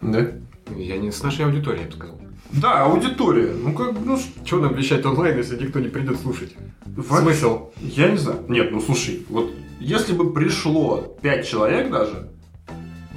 [0.00, 0.26] Да?
[0.74, 2.16] Я не с нашей аудиторией, я бы сказал.
[2.52, 3.52] Да, аудитория.
[3.52, 4.18] Ну как, ну...
[4.44, 6.54] Чего нам вещать онлайн, если никто не придет слушать?
[6.84, 7.70] вообще- Смысл?
[7.80, 8.40] Я не знаю.
[8.48, 9.50] Нет, ну слушай, вот
[9.80, 12.30] если бы пришло 5 человек даже,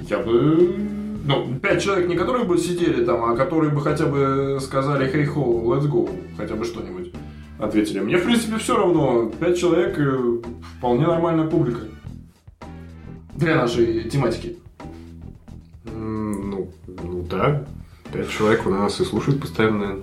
[0.08, 0.76] я бы...
[1.24, 5.26] Ну, 5 человек, не которые бы сидели там, а которые бы хотя бы сказали «Hey
[5.32, 6.99] ho, let's go», хотя бы что-нибудь
[7.60, 8.00] ответили.
[8.00, 9.30] Мне, в принципе, все равно.
[9.40, 9.98] 5 человек
[10.78, 11.80] вполне нормальная публика.
[13.36, 14.58] Для нашей тематики.
[15.84, 17.64] Ну, ну да.
[18.12, 19.98] Пять человек у нас и слушают постоянно.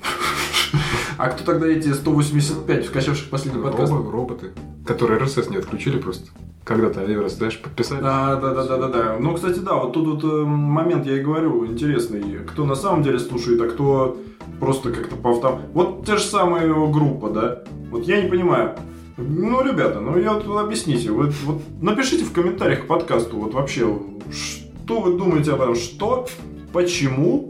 [1.18, 3.92] А кто тогда эти 185 скачавших последний подкаст?
[3.92, 4.52] Робо- роботы,
[4.86, 6.30] которые РСС не отключили просто.
[6.64, 8.02] Когда-то один раз, знаешь, подписали.
[8.02, 9.18] Да, да, да, да, да, да.
[9.20, 12.22] Ну, кстати, да, вот тут вот э, момент, я и говорю, интересный.
[12.46, 14.18] Кто на самом деле слушает, а кто
[14.60, 15.62] просто как-то по автом...
[15.74, 17.64] Вот те же самые группа, да?
[17.90, 18.76] Вот я не понимаю.
[19.18, 21.10] Ну, ребята, ну я вот объясните.
[21.12, 23.98] Вот, вот напишите в комментариях к подкасту, вот вообще,
[24.32, 25.76] что вы думаете об этом?
[25.76, 26.28] Что?
[26.74, 27.50] Почему?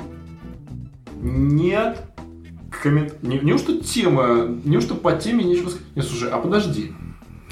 [1.19, 2.06] Нет.
[2.81, 3.21] Коммент...
[3.23, 5.87] Не, неужто тема, неужто по теме нечего сказать?
[5.95, 6.93] Нет, слушай, а подожди.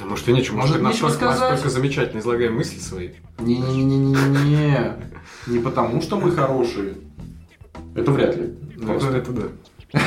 [0.01, 1.51] А может и нечего, Может, может, настолько, сказать?
[1.51, 3.09] настолько замечательно излагаем мысли свои.
[3.39, 4.93] Не-не-не-не-не.
[5.47, 6.95] Не потому, что мы хорошие.
[7.95, 8.53] Это вряд ли.
[8.81, 9.99] Это, это да.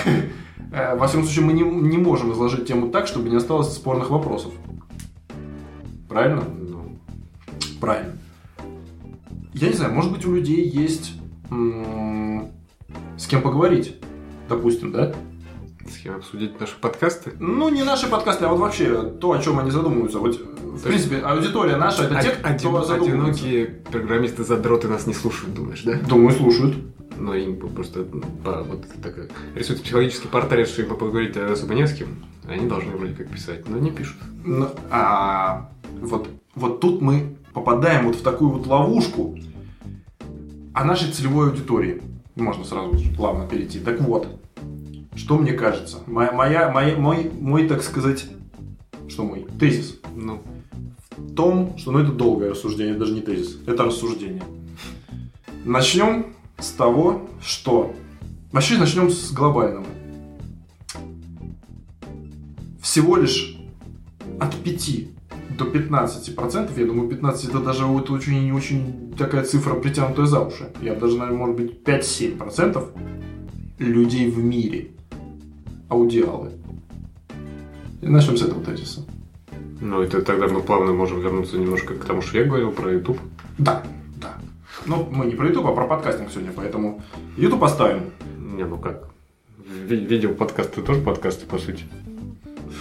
[0.72, 4.10] Э, Во всяком случае, мы не, не можем изложить тему так, чтобы не осталось спорных
[4.10, 4.52] вопросов.
[6.08, 6.42] Правильно?
[6.60, 6.98] Ну,
[7.80, 8.12] Правильно.
[9.54, 11.14] Я не знаю, может быть, у людей есть
[11.50, 13.96] с кем поговорить.
[14.48, 15.12] Допустим, да?
[15.90, 17.32] с кем обсудить наши подкасты.
[17.40, 20.18] Ну, не наши подкасты, а вот вообще то, о чем они задумываются.
[20.18, 23.04] Вот, в То принципе, аудитория наша это те, Од- кто один- задумывается.
[23.06, 25.94] одинокие программисты-задроты нас не слушают, думаешь, да?
[26.06, 26.76] Думаю, слушают.
[27.16, 29.14] Но им просто по- вот так,
[29.54, 32.08] рисуется психологический портрет, что им поговорить особо не с кем.
[32.46, 34.18] Они должны вроде как писать, но не пишут.
[34.44, 35.70] Ну, а
[36.02, 39.38] вот, вот тут мы попадаем вот в такую вот ловушку
[40.74, 42.02] о нашей целевой аудитории.
[42.36, 43.80] Можно сразу плавно перейти.
[43.80, 44.28] Так вот,
[45.18, 45.98] что мне кажется?
[46.06, 48.26] Моя, моя, моя- мой, мой, так сказать,
[49.08, 49.46] что мой?
[49.58, 49.98] Тезис.
[50.14, 50.40] Ну,
[51.16, 54.42] В том, что, ну, это долгое рассуждение, даже не тезис, это рассуждение.
[55.64, 56.26] Начнем
[56.58, 57.94] с того, что...
[58.52, 59.84] Вообще начнем с глобального.
[62.80, 63.58] Всего лишь
[64.40, 65.08] от 5
[65.58, 70.40] до 15 процентов, я думаю, 15 это даже вот очень, очень такая цифра, притянутая за
[70.40, 70.72] уши.
[70.80, 72.90] Я даже, наверное, может быть, 5-7 процентов
[73.78, 74.92] людей в мире
[75.88, 76.52] аудиалы.
[78.00, 79.04] И начнем с этого тезиса.
[79.80, 83.18] ну это тогда мы плавно можем вернуться немножко к тому, что я говорил про YouTube.
[83.58, 83.82] Да,
[84.20, 84.36] да.
[84.86, 87.02] Ну, мы не про YouTube, а про подкастинг сегодня, поэтому
[87.36, 88.04] YouTube оставим.
[88.38, 89.08] Не, ну как?
[89.66, 91.84] Ви- Видео-подкасты тоже подкасты, по сути.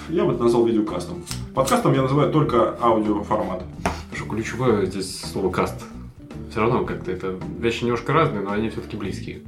[0.09, 1.23] Я бы это назвал видеокастом.
[1.53, 3.63] Подкастом я называю только аудиоформат.
[4.13, 5.83] Что ключевое здесь слово каст.
[6.51, 9.41] Все равно как-то это вещи немножко разные, но они все-таки близкие.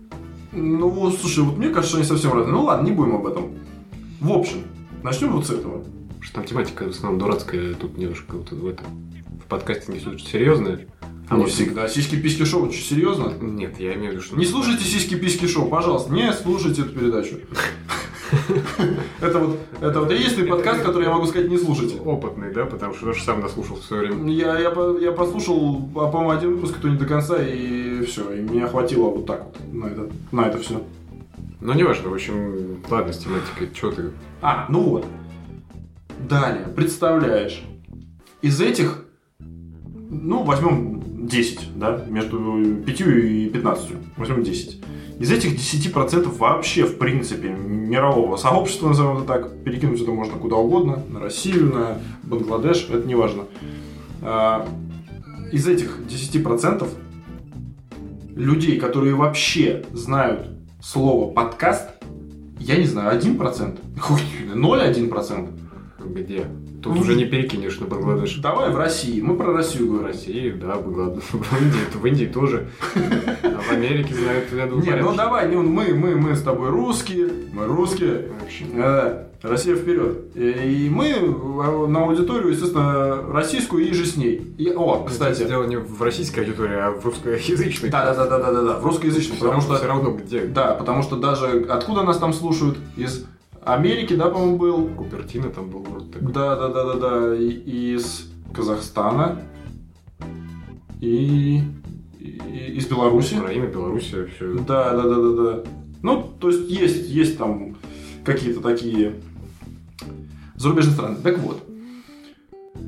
[0.52, 2.54] Ну, слушай, вот мне кажется, что они совсем разные.
[2.54, 3.56] Ну ладно, не будем об этом.
[4.20, 4.64] В общем,
[5.04, 5.84] начнем вот с этого.
[6.22, 8.86] Что там тематика в основном дурацкая, тут немножко вот в этом
[9.44, 10.88] в подкастинге все очень серьезное.
[11.30, 11.88] А не всегда.
[11.88, 13.34] Сиськи-письки шоу, что, серьезно?
[13.40, 14.36] Нет, я имею в виду, что...
[14.36, 17.36] Не слушайте сиськи-письки шоу, пожалуйста, не слушайте эту передачу.
[19.22, 22.00] Это вот, это вот единственный подкаст, который я могу сказать, не слушайте.
[22.00, 22.66] Опытный, да?
[22.66, 24.32] Потому что тоже сам дослушал в свое время.
[24.32, 28.32] Я, я, я послушал, а, по-моему, один выпуск, то не до конца, и все.
[28.34, 30.82] И меня хватило вот так вот на это, на это все.
[31.62, 34.12] Но не важно, в общем, ладно, с тематикой, что ты...
[34.42, 35.06] А, ну вот.
[36.30, 37.64] Далее, представляешь,
[38.42, 39.06] из этих,
[39.40, 42.38] ну, возьмем 10, да, между
[42.86, 44.82] 5 и 15, возьмем 10.
[45.20, 50.56] Из этих 10% вообще, в принципе, мирового сообщества, назовем это так, перекинуть это можно куда
[50.56, 53.44] угодно, на Россию, на Бангладеш, это не важно.
[54.22, 54.66] А,
[55.52, 56.88] Из этих 10%
[58.34, 60.48] людей, которые вообще знают
[60.82, 61.90] слово подкаст,
[62.58, 64.22] я не знаю, 1%, Хуй,
[64.54, 65.50] 0,1%.
[66.06, 66.46] Где?
[66.82, 68.38] Тут уже не перекинешь на Бангладеш.
[68.38, 70.08] Давай в России, мы про Россию В говорим.
[70.08, 71.24] России, да, Бангладеш.
[71.32, 72.68] В Индии, в Индии тоже.
[73.44, 76.70] А в Америке знают, я думаю, Не, ну давай, ну, мы, мы, мы с тобой
[76.70, 78.66] русские, мы русские, Вообще.
[78.76, 80.36] Э, Россия вперед.
[80.36, 84.42] И и мы э, на аудиторию, естественно, российскую и же с ней.
[84.58, 87.90] И- о, кстати, Дело не в российской аудитории, а в русскоязычной.
[87.90, 90.42] да, да, да, да, да, да, да, в русскоязычной, потому что все равно где.
[90.46, 93.26] да, потому что даже откуда нас там слушают из
[93.64, 96.32] Америки, да, по-моему, был, Купертино там был вроде такой.
[96.34, 96.94] да, да, да, да,
[97.30, 99.42] да, и из Казахстана
[101.02, 101.62] и,
[102.20, 103.36] и из Беларуси.
[103.36, 104.54] Украина, Белоруссия, все.
[104.60, 105.64] Да, да, да, да, да.
[106.02, 107.78] Ну, то есть есть, есть там
[108.24, 109.16] какие-то такие
[110.56, 111.18] зарубежные страны.
[111.24, 111.64] Так вот.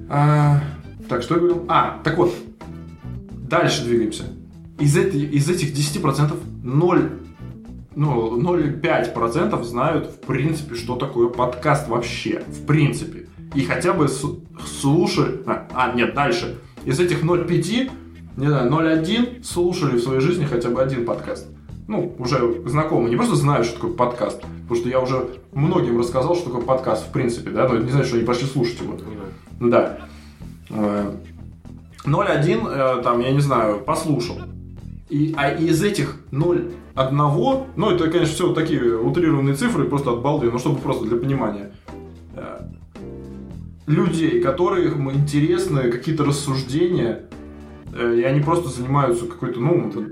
[0.10, 0.62] А,
[1.08, 1.66] так, что я говорил?
[1.68, 2.34] А, так вот.
[3.50, 4.24] Дальше двигаемся.
[4.80, 7.12] Из, эти- из этих 10% 0,
[7.96, 12.44] ну, 0,5% знают, в принципе, что такое подкаст вообще.
[12.48, 13.28] В принципе.
[13.54, 15.42] И хотя бы слушали...
[15.46, 16.60] А, а, нет, дальше.
[16.86, 17.92] Из этих 0,5,
[18.38, 21.48] не знаю, 0,1 слушали в своей жизни хотя бы один подкаст.
[21.88, 26.36] Ну, уже знакомые, не просто знают, что такое подкаст, потому что я уже многим рассказал,
[26.36, 28.98] что такое подкаст в принципе, да, но это не значит, что они пошли слушать его.
[29.60, 29.98] Да.
[30.70, 31.12] Э,
[32.06, 34.38] 0,1, э, там, я не знаю, послушал.
[35.10, 36.22] И, а из этих
[36.96, 41.06] 0,1, ну, это, конечно, все вот такие утрированные цифры, просто от балды, но чтобы просто
[41.06, 41.74] для понимания.
[42.36, 42.62] Э,
[43.88, 47.24] Людей, которым интересны какие-то рассуждения,
[47.94, 50.06] э, и они просто занимаются какой-то, ну, это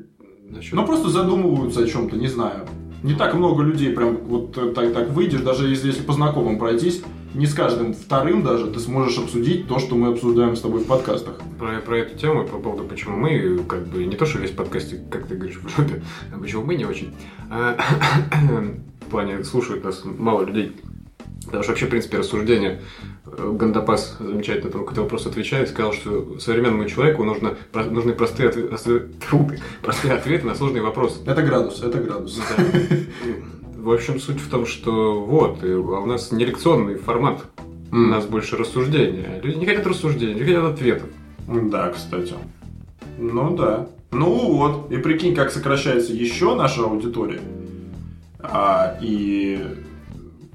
[0.72, 2.66] ну, просто задумываются о чем-то, не знаю.
[3.04, 6.60] Не так много людей прям вот э, так, так выйдешь, даже если, если по знакомым
[6.60, 7.04] пройтись,
[7.34, 10.88] не с каждым вторым даже ты сможешь обсудить то, что мы обсуждаем с тобой в
[10.88, 11.36] подкастах.
[11.58, 14.94] Про, про эту тему, по поводу, почему мы, как бы, не то, что весь подкаст,
[15.12, 16.02] как ты говоришь, в жопе,
[16.34, 17.14] а почему мы не очень.
[17.50, 17.78] А,
[19.02, 20.76] в плане, слушают нас мало людей.
[21.46, 22.82] Потому что вообще, в принципе, рассуждение
[23.26, 28.50] э, Гандапас замечательно на этот вопрос отвечает, сказал, что современному человеку нужно, про- нужны простые,
[28.50, 28.70] отве-
[29.82, 31.22] простые ответы на сложные вопросы.
[31.26, 32.40] Это градус, это градус.
[32.58, 32.64] Да.
[33.82, 35.68] В общем, суть в том, что вот, а
[36.02, 37.46] у нас не лекционный формат,
[37.92, 38.10] у М.
[38.10, 39.40] нас больше рассуждения.
[39.42, 41.10] Люди не хотят рассуждений, люди хотят ответов.
[41.48, 42.34] Да, кстати.
[43.18, 43.88] Ну да.
[44.12, 47.40] Ну вот, и прикинь, как сокращается еще наша аудитория.
[48.40, 49.60] А, и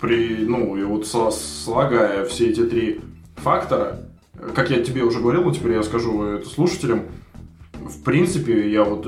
[0.00, 3.00] при, ну, и вот слагая все эти три
[3.36, 4.00] фактора,
[4.54, 7.02] как я тебе уже говорил, но теперь я скажу это слушателям,
[7.74, 9.06] в принципе, я вот,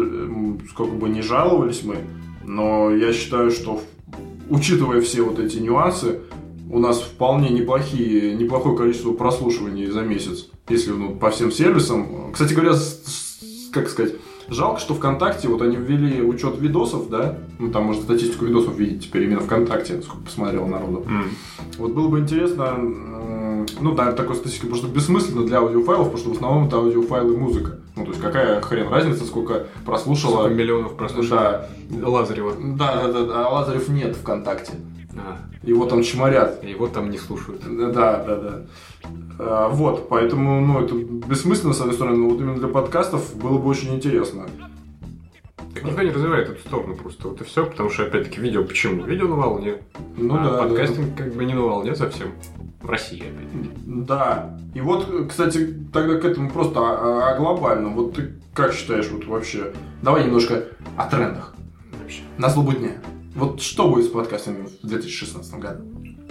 [0.70, 1.96] сколько бы не жаловались мы,
[2.44, 3.82] но я считаю, что,
[4.50, 6.20] учитывая все вот эти нюансы,
[6.70, 12.32] у нас вполне неплохие, неплохое количество прослушиваний за месяц, если ну, по всем сервисам.
[12.32, 14.14] Кстати говоря, с- с- как сказать,
[14.48, 19.04] жалко, что ВКонтакте, вот они ввели учет видосов, да, ну там можно статистику видосов видеть
[19.04, 21.04] теперь именно ВКонтакте, сколько посмотрел народу.
[21.78, 23.14] Вот было бы интересно, м,
[23.80, 27.36] ну да, такой статистика просто бессмысленно для аудиофайлов, потому что в основном это аудиофайлы и
[27.36, 27.78] музыка.
[27.96, 30.32] Ну, то есть какая хрен разница, сколько прослушало.
[30.40, 31.40] Сколько миллионов прослушиваний
[31.90, 32.52] Да, Лазарева.
[32.58, 34.72] да, да, да, а Лазарев нет ВКонтакте.
[35.18, 36.62] А, Его там чморят.
[36.62, 37.62] его там не слушают.
[37.66, 38.62] Да, да, да.
[39.38, 43.56] А, Вот, поэтому, ну, это бессмысленно, с одной стороны, но вот именно для подкастов было
[43.58, 44.46] бы очень интересно.
[45.86, 47.28] Никто не развивает эту сторону просто.
[47.28, 49.04] Вот и все, потому что, опять-таки, видео почему?
[49.04, 49.78] Видео на волне.
[50.16, 50.58] Ну а да, да.
[50.62, 52.28] подкастинг как бы не на волне совсем.
[52.80, 54.06] В России опять.
[54.06, 54.58] Да.
[54.74, 57.94] И вот, кстати, тогда к этому просто о, о глобальном.
[57.94, 59.72] Вот ты как считаешь вот вообще?
[60.02, 60.64] Давай немножко
[60.96, 61.54] о трендах.
[62.00, 62.22] Вообще.
[62.38, 62.92] На злобу дня.
[63.34, 65.84] Вот что будет с подкастами в 2016 году?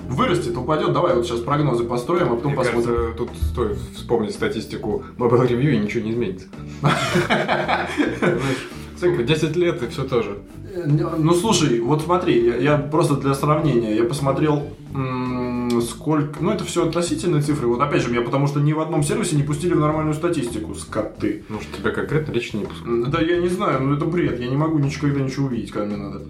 [0.07, 2.95] Вырастет, упадет, давай вот сейчас прогнозы построим, а потом Мне посмотрим.
[2.95, 6.47] кажется, тут стоит вспомнить статистику Mobile Review, и ничего не изменится.
[9.05, 10.37] Знаешь, сколько, 10 лет, и все тоже.
[10.73, 16.41] Э, Ну слушай, вот смотри, я, я просто для сравнения, я посмотрел м, сколько...
[16.41, 17.67] Ну, это все относительные цифры.
[17.67, 20.75] Вот опять же, меня потому что ни в одном сервисе не пустили в нормальную статистику,
[20.75, 21.43] скоты.
[21.49, 23.09] Может, тебя конкретно лично не пускают?
[23.09, 24.39] Да я не знаю, ну это бред.
[24.39, 26.21] Я не могу никогда ничего увидеть, когда мне надо.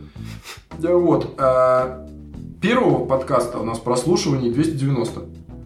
[0.79, 1.35] Да вот.
[1.37, 2.07] а,
[2.61, 5.21] Первого подкаста у нас прослушиваний 290.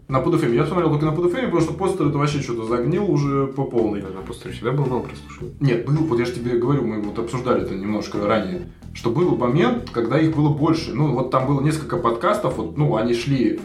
[0.09, 0.55] На PodFM.
[0.55, 4.01] Я смотрел только на PodFM, потому что постер это вообще что-то загнил уже по полной.
[4.01, 5.55] На постере всегда было мало прослушиваний.
[5.59, 9.37] Нет, был, вот я же тебе говорю, мы вот обсуждали это немножко ранее, что был
[9.37, 10.95] момент, когда их было больше.
[10.95, 13.59] Ну, вот там было несколько подкастов, вот, ну, они шли,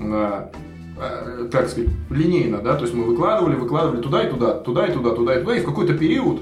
[0.00, 0.50] э,
[0.98, 4.92] э, как сказать, линейно, да, то есть мы выкладывали, выкладывали туда и туда, туда и
[4.92, 6.40] туда, туда и туда, и в какой-то период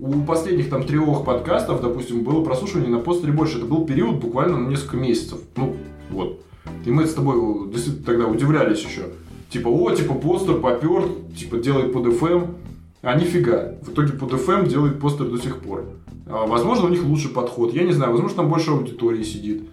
[0.00, 3.58] у последних там трех подкастов, допустим, было прослушивание на постере больше.
[3.58, 5.38] Это был период буквально на несколько месяцев.
[5.54, 5.76] Ну,
[6.10, 6.40] вот.
[6.84, 7.70] И мы с тобой
[8.04, 9.02] тогда удивлялись еще.
[9.50, 11.04] Типа, о, типа, постер попер,
[11.36, 12.54] типа, делает под FM.
[13.02, 13.74] А нифига.
[13.82, 15.84] В итоге под FM делает постер до сих пор.
[16.26, 17.72] А, возможно, у них лучший подход.
[17.72, 19.64] Я не знаю, возможно, там больше аудитории сидит.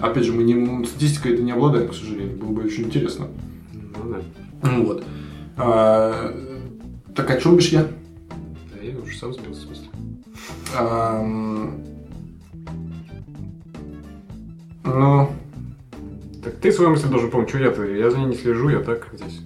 [0.00, 2.36] Опять же, мы не, статистикой это не обладаем, к сожалению.
[2.36, 3.28] Было бы очень интересно.
[3.72, 4.20] Ну да.
[4.62, 5.04] Ну Вот.
[5.56, 6.34] А,
[7.14, 7.86] так о чем бишь я?
[8.74, 9.88] Да я уже сам сбился, в смысле.
[10.76, 11.80] Ам,
[14.84, 15.30] Ну,
[16.50, 19.06] Так ты свою мысль должен помнить, что я-то, я за ней не слежу, я так
[19.12, 19.40] здесь.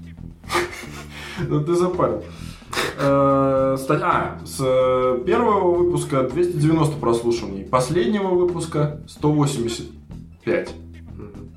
[1.49, 2.25] ну ты запарил.
[2.99, 10.75] Э, А, с э, первого выпуска 290 прослушиваний, последнего выпуска 185.
[11.15, 11.53] Мгм.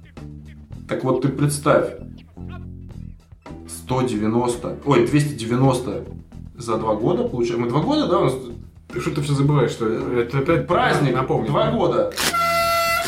[0.90, 1.94] Так вот ты представь,
[3.68, 6.04] 190, ой, 290
[6.58, 7.64] за два года, получается.
[7.64, 8.36] Мы два года, да, у нас
[8.90, 11.48] Ты что ты все забываешь, что это опять праздник, напомни.
[11.48, 12.12] два года.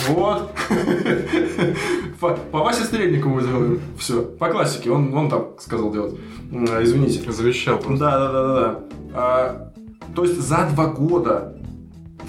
[0.08, 0.52] Вот.
[2.20, 3.80] По, по Васе Стрельникову сделаем.
[3.97, 4.22] Все.
[4.24, 4.91] По классике.
[4.91, 6.15] Он, он там сказал делать.
[6.51, 7.32] А, Извините.
[7.32, 7.99] Завещал просто.
[7.99, 8.80] Да, да, да, да, да.
[9.13, 9.72] А,
[10.15, 11.55] то есть за два года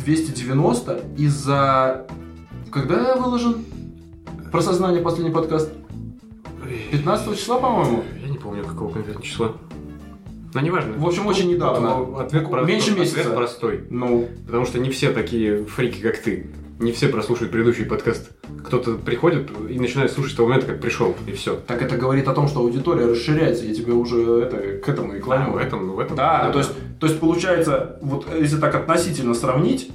[0.04, 2.06] 290 и за...
[2.70, 3.64] Когда выложен
[4.52, 5.72] про сознание последний подкаст?
[6.92, 8.04] 15 числа, по-моему?
[8.22, 9.52] Я не помню, какого конкретно числа.
[10.54, 10.94] Но неважно.
[10.98, 12.20] В общем, очень недавно.
[12.20, 13.30] Ответ, про- Меньше ответ месяца.
[13.30, 13.84] простой.
[13.90, 16.50] Ну, Потому что не все такие фрики, как ты.
[16.80, 18.30] Не все прослушают предыдущий подкаст.
[18.64, 21.56] Кто-то приходит и начинает слушать с того момента, как пришел, и все.
[21.56, 23.66] так это говорит о том, что аудитория расширяется.
[23.66, 25.52] Я тебе уже это, к этому и клоню.
[25.52, 26.16] в этом, в этом.
[26.16, 29.90] Да, ну, то есть, то есть получается, вот если так относительно сравнить,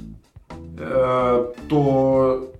[0.78, 2.54] э, то,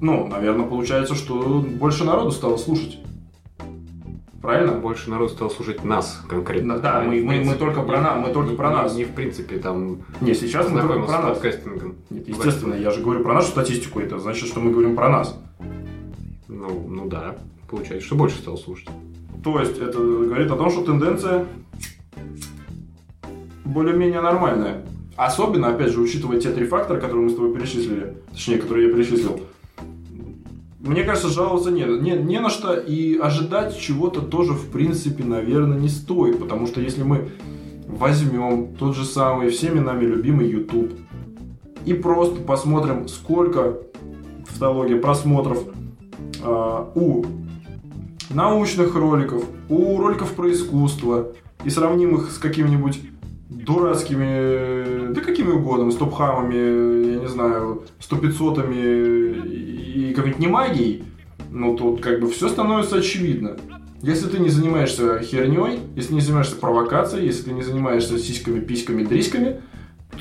[0.00, 2.99] ну, наверное, получается, что больше народу стало слушать.
[4.40, 4.72] Правильно?
[4.72, 6.78] Больше народ стал слушать нас конкретно.
[6.78, 8.94] Да, А мы- мы- мы только про на- мы только Не- про нас.
[8.96, 11.38] Не в принципе там Не, сейчас мы говорим знакомился про нас.
[11.38, 11.94] подкастингом.
[12.08, 15.38] Нет, естественно, я же говорю про нашу статистику, это значит, что мы говорим про нас.
[16.48, 17.36] Ну, ну да,
[17.68, 18.88] получается, что больше стал слушать.
[19.44, 21.46] То есть это говорит о том, что тенденция
[23.64, 24.84] более-менее нормальная.
[25.16, 28.94] Особенно, опять же, учитывая те три фактора, которые мы с тобой перечислили, точнее, которые я
[28.94, 29.40] перечислил.
[30.80, 35.78] Мне кажется, жаловаться не, не, не на что, и ожидать чего-то тоже, в принципе, наверное,
[35.78, 36.38] не стоит.
[36.38, 37.28] Потому что если мы
[37.86, 40.92] возьмем тот же самый всеми нами любимый YouTube
[41.84, 43.78] и просто посмотрим, сколько
[44.46, 45.64] тавтология просмотров
[46.42, 47.26] а, у
[48.30, 53.00] научных роликов, у роликов про искусство и сравним их с какими-нибудь
[53.50, 61.04] дурацкими, да какими угодно, стопхамами, я не знаю, стопицотами и какой-нибудь не магией,
[61.50, 63.56] ну тут как бы все становится очевидно.
[64.02, 69.04] Если ты не занимаешься херней, если не занимаешься провокацией, если ты не занимаешься сиськами, письками,
[69.04, 69.60] дриськами,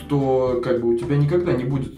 [0.10, 1.94] то как бы у тебя никогда не будет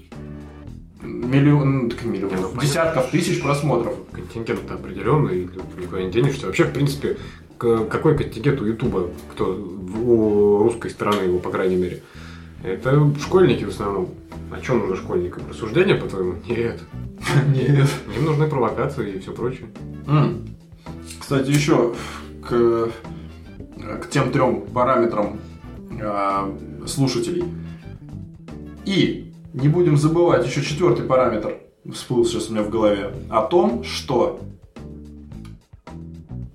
[1.02, 3.96] миллион, ну, так миллионов, Не, ну, десятков тысяч просмотров.
[4.12, 5.50] Контингент определенный, и
[5.82, 6.48] никуда не денешься.
[6.48, 7.18] Вообще, в принципе,
[7.58, 9.46] какой контингент у Ютуба, кто
[10.06, 12.04] у русской стороны его, по крайней мере?
[12.64, 14.10] Это школьники в основном.
[14.52, 15.44] А что нужно школьникам?
[15.50, 16.36] Рассуждения, по-твоему?
[16.48, 16.80] Нет.
[17.48, 17.90] Нет.
[18.18, 19.68] Им нужны провокации и все прочее.
[21.20, 21.94] Кстати, еще
[22.48, 22.90] к,
[24.02, 25.40] к тем трем параметрам
[26.02, 26.56] а,
[26.86, 27.46] слушателей.
[28.86, 31.58] И не будем забывать еще четвертый параметр,
[31.92, 34.40] всплыл сейчас у меня в голове, о том, что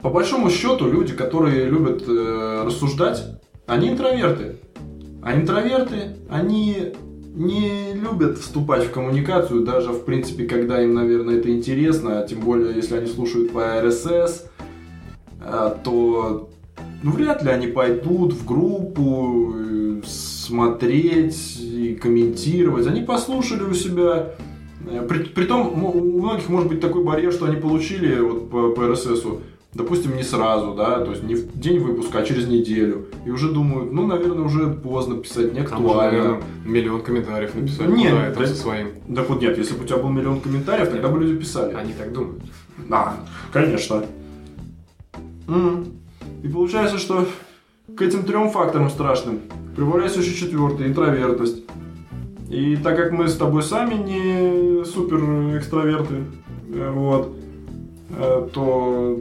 [0.03, 3.25] по большому счету люди, которые любят э, рассуждать,
[3.67, 4.57] они интроверты.
[5.27, 6.93] А интроверты, они
[7.35, 12.39] не любят вступать в коммуникацию, даже в принципе, когда им, наверное, это интересно, а тем
[12.39, 14.43] более, если они слушают по RSS,
[15.41, 16.49] а, то
[17.03, 22.87] ну, вряд ли они пойдут в группу э, смотреть и комментировать.
[22.87, 24.35] Они послушали у себя.
[24.89, 28.71] Э, При, притом м- у многих может быть такой барьер, что они получили вот по,
[28.71, 29.41] по RSS
[29.77, 33.51] допустим, не сразу, да, то есть не в день выпуска, а через неделю, и уже
[33.53, 36.19] думают, ну, наверное, уже поздно писать, не Там уже, актуально.
[36.19, 37.93] наверное, миллион комментариев написали.
[37.93, 38.89] Нет, куда там да- со своим.
[39.15, 41.75] Так вот нет, если бы у тебя был миллион комментариев, тогда бы люди писали.
[41.75, 42.43] Они так думают.
[42.89, 43.17] Да,
[43.53, 44.05] конечно.
[45.49, 45.87] М.
[46.43, 47.27] И получается, что
[47.97, 49.41] к этим трем факторам страшным
[49.77, 51.63] прибавляется еще четвертый, интровертность.
[52.49, 55.19] И так как мы с тобой сами не супер
[55.59, 56.15] экстраверты,
[56.73, 57.35] э, вот,
[58.11, 59.21] э, то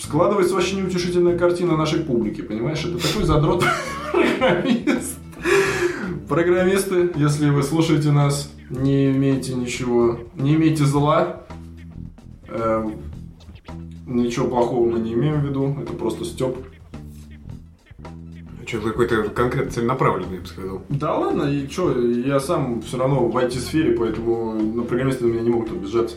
[0.00, 2.84] складывается очень неутешительная картина нашей публики, понимаешь?
[2.84, 3.64] Это такой задрот
[4.12, 5.18] программист.
[6.28, 11.44] Программисты, если вы слушаете нас, не имейте ничего, не имейте зла,
[12.54, 12.88] Э,
[14.06, 16.58] Ничего плохого мы не имеем в виду, это просто степ.
[18.66, 20.82] Что, какой-то конкретно целенаправленный, я бы сказал.
[20.90, 25.50] Да ладно, и что, я сам все равно в IT-сфере, поэтому на программисты меня не
[25.50, 26.16] могут обижаться.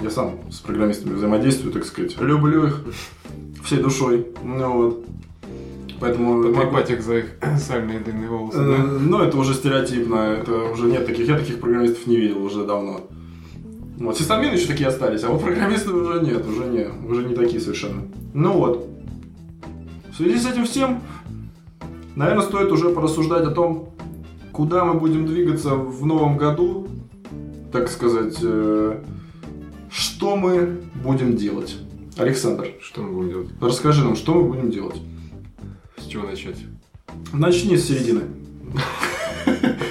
[0.00, 2.20] Я сам с программистами взаимодействую, так сказать.
[2.20, 2.82] Люблю их
[3.64, 4.26] всей душой.
[4.44, 5.06] Ну вот.
[6.00, 6.52] Поэтому...
[6.52, 8.82] Потрепать их за их сальные длинные волосы, Э, да?
[8.82, 13.00] Ну, это уже стереотипно, это уже нет таких, я таких программистов не видел уже давно.
[13.98, 17.60] Вот, сисадмины еще такие остались, а вот программисты уже нет, уже не, уже не такие
[17.60, 18.02] совершенно.
[18.34, 18.86] Ну вот.
[20.10, 21.00] В связи с этим всем,
[22.14, 23.94] наверное, стоит уже порассуждать о том,
[24.52, 26.88] куда мы будем двигаться в новом году,
[27.72, 29.02] так сказать, э,
[29.90, 31.76] что мы будем делать.
[32.16, 33.48] Александр, Что мы будем делать?
[33.60, 34.96] расскажи нам, что мы будем делать.
[35.98, 36.56] С чего начать?
[37.32, 38.22] Начни с середины.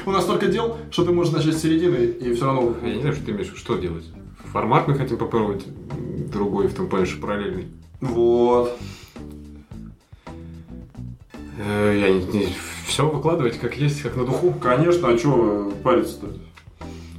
[0.06, 2.76] У нас столько дел, что ты можешь начать с середины и все равно...
[2.84, 3.54] Я не знаю, что ты имеешь.
[3.56, 4.06] Что делать?
[4.52, 5.66] Формат мы хотим попробовать
[6.32, 7.68] другой, в том плане, что параллельный.
[8.02, 8.78] Вот.
[11.60, 12.48] Э, Я не,
[12.88, 14.52] все выкладывать как есть, как на духу.
[14.54, 16.28] Конечно, а что париться-то?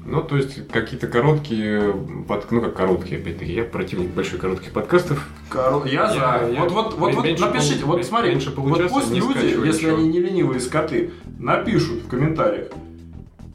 [0.08, 1.92] Ну, то есть, какие-то короткие,
[2.28, 5.26] под, ну, как короткие, опять-таки, я противник больших коротких подкастов.
[5.50, 6.08] Коро- Я, Я-
[6.46, 6.52] за.
[6.52, 9.86] я вот, вот, вот, вот напишите, полу- вот смотри, меньше вот пусть не люди, если
[9.86, 9.96] ничего.
[9.96, 12.68] они не ленивые скоты, напишут в комментариях,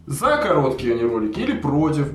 [0.08, 2.08] за короткие они ролики или против.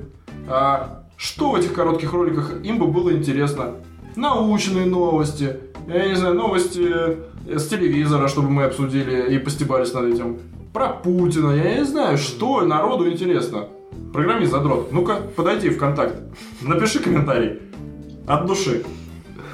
[0.47, 3.71] А что в этих коротких роликах им бы было интересно?
[4.15, 5.57] Научные новости,
[5.87, 10.37] я не знаю, новости э, с телевизора, чтобы мы обсудили и постебались над этим.
[10.73, 13.69] Про Путина, я не знаю, что народу интересно.
[14.13, 14.91] Программист задрот.
[14.91, 16.15] Ну-ка, подойди в контакт.
[16.61, 17.59] Напиши комментарий.
[18.25, 18.83] От души.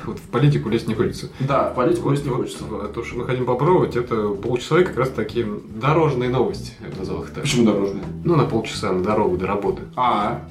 [0.06, 1.30] Вот в политику лезть не хочется.
[1.39, 2.66] Да, в политику Вот, лезть не вот, хочется.
[2.70, 6.89] а то, что мы хотим попробовать, это полчаса и как раз такие дорожные новости, я
[6.89, 7.43] бы назвал их так.
[7.43, 8.04] Почему дорожные?
[8.24, 9.84] Ну, на полчаса на дорогу до работы.
[9.95, 10.45] А,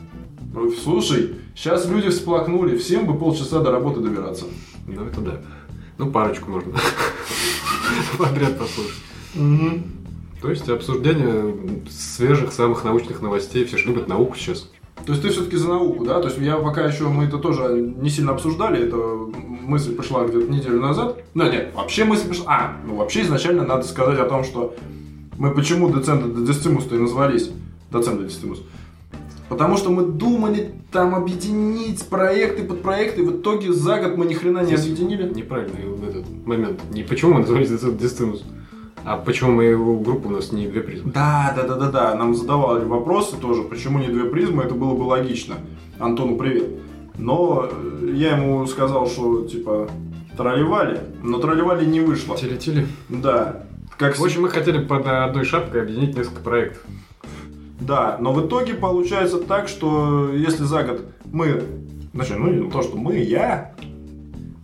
[0.54, 4.46] ну, слушай, сейчас люди всплакнули, всем бы полчаса до работы добираться.
[4.86, 5.40] Ну, это да.
[5.98, 6.72] Ну, парочку можно
[8.18, 9.02] подряд послушать.
[10.42, 11.54] То есть обсуждение
[11.88, 13.64] свежих самых научных новостей.
[13.64, 14.68] Все же любят науку сейчас.
[15.06, 16.20] То есть ты все-таки за науку, да?
[16.20, 20.52] То есть я пока еще, мы это тоже не сильно обсуждали, это мысль пришла где-то
[20.52, 21.22] неделю назад.
[21.34, 22.46] Ну нет, вообще мысль пришла...
[22.48, 24.74] А, ну вообще изначально надо сказать о том, что
[25.38, 27.50] мы почему доценты дистимус-то и назвались
[27.90, 28.62] доценты дистимус.
[29.48, 34.34] Потому что мы думали там объединить проекты под проекты, в итоге за год мы ни
[34.34, 35.32] хрена не Здесь объединили.
[35.32, 36.80] Неправильный этот момент.
[36.90, 38.44] Не почему мы назывались этот дистинус,
[39.04, 41.12] а почему мы его группу у нас не две призмы.
[41.12, 42.14] Да, да, да, да, да.
[42.14, 45.56] Нам задавали вопросы тоже, почему не две призмы, это было бы логично.
[45.98, 46.68] Антону привет.
[47.18, 49.88] Но э, я ему сказал, что типа
[50.36, 52.36] тролливали, но тролливали не вышло.
[52.36, 52.86] Телетели.
[53.08, 53.64] Да.
[53.98, 56.82] Как В общем, мы хотели под одной шапкой объединить несколько проектов.
[57.80, 61.62] Да, но в итоге получается так, что если за год мы,
[62.14, 63.71] значит, ну то, что мы, я,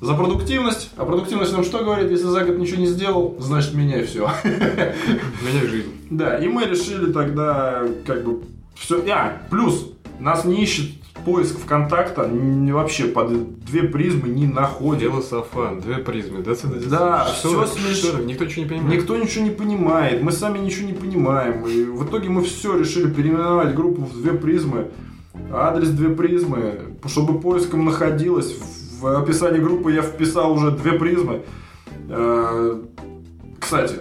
[0.01, 4.05] за продуктивность, а продуктивность нам что говорит, если за год ничего не сделал, значит меняй
[4.05, 4.31] все.
[4.45, 5.91] Меняй жизнь.
[6.11, 8.43] Да, и мы решили тогда как бы
[8.77, 9.03] все.
[9.13, 10.91] А, плюс нас не ищет
[11.25, 12.31] поиск ВКонтакта
[12.73, 15.03] вообще под две призмы не находит.
[15.03, 16.43] Дело Сафан, две призмы.
[16.43, 16.55] Да,
[16.89, 18.99] Да, что, всё смеш- что, никто ничего не понимает.
[19.01, 21.67] Никто ничего не понимает, мы сами ничего не понимаем.
[21.67, 24.89] И в итоге мы все решили переименовать группу в две призмы.
[25.53, 28.57] Адрес две призмы, чтобы поиском находилось.
[28.99, 31.45] В описании группы я вписал уже две призмы.
[32.09, 32.83] Э,
[33.61, 34.01] Кстати,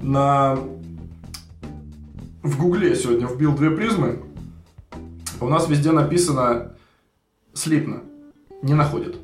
[0.00, 0.56] на
[2.42, 4.22] в Гугле сегодня вбил две призмы.
[5.40, 6.72] У нас везде написано
[7.52, 8.02] слитно.
[8.62, 9.16] Не находит.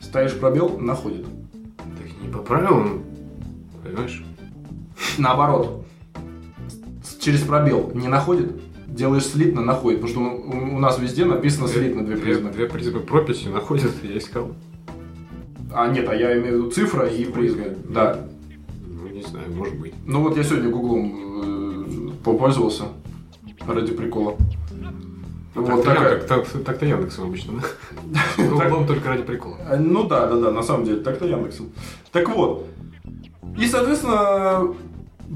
[0.00, 1.26] Ставишь пробел, находит.
[1.76, 3.02] Так не по правилам,
[3.82, 4.24] понимаешь?
[5.18, 5.84] Наоборот.
[7.20, 8.60] Через пробел не находит,
[9.00, 10.02] делаешь слитно, находит.
[10.02, 12.50] Потому что у, у нас везде написано слитно две призмы.
[12.50, 14.52] Две призмы прописью находят, я искал.
[15.72, 17.64] А нет, а я имею в виду цифра и призма.
[17.88, 18.26] Да.
[18.86, 19.94] Ну, не знаю, может быть.
[20.06, 22.84] Ну вот я сегодня гуглом э, попользовался
[23.66, 24.36] ради прикола.
[25.54, 28.18] Вот Так-то Яндекс- так- Так-то Яндексом обычно, да?
[28.58, 29.56] Так- он только ради прикола.
[29.70, 31.70] Э, Ну да, да, да, на самом деле, так-то Яндексом.
[32.12, 32.66] Так вот.
[33.58, 34.74] И, соответственно,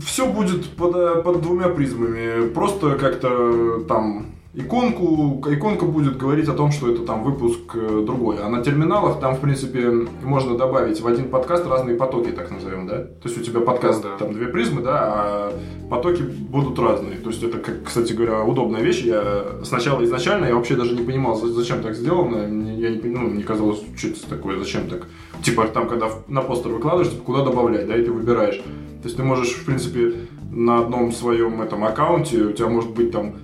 [0.03, 2.49] все будет под, э, под двумя призмами.
[2.49, 8.39] Просто как-то там иконку, иконка будет говорить о том, что это там выпуск э, другой.
[8.41, 9.91] А на терминалах там, в принципе,
[10.23, 12.99] можно добавить в один подкаст разные потоки, так назовем, да?
[12.99, 14.17] То есть у тебя подкаст, да.
[14.17, 15.59] там две призмы, да, а
[15.91, 17.17] потоки будут разные.
[17.17, 19.03] То есть это, как, кстати говоря, удобная вещь.
[19.03, 22.47] Я сначала изначально я вообще даже не понимал, за- зачем так сделано.
[22.47, 25.07] Мне, я не, ну, мне казалось, что это такое, зачем так.
[25.43, 28.57] Типа там, когда на постер выкладываешь, типа, куда добавлять, да, и ты выбираешь.
[28.57, 30.15] То есть ты можешь, в принципе,
[30.51, 33.35] на одном своем этом аккаунте, у тебя может быть там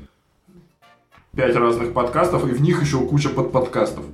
[1.34, 4.04] пять разных подкастов, и в них еще куча подподкастов.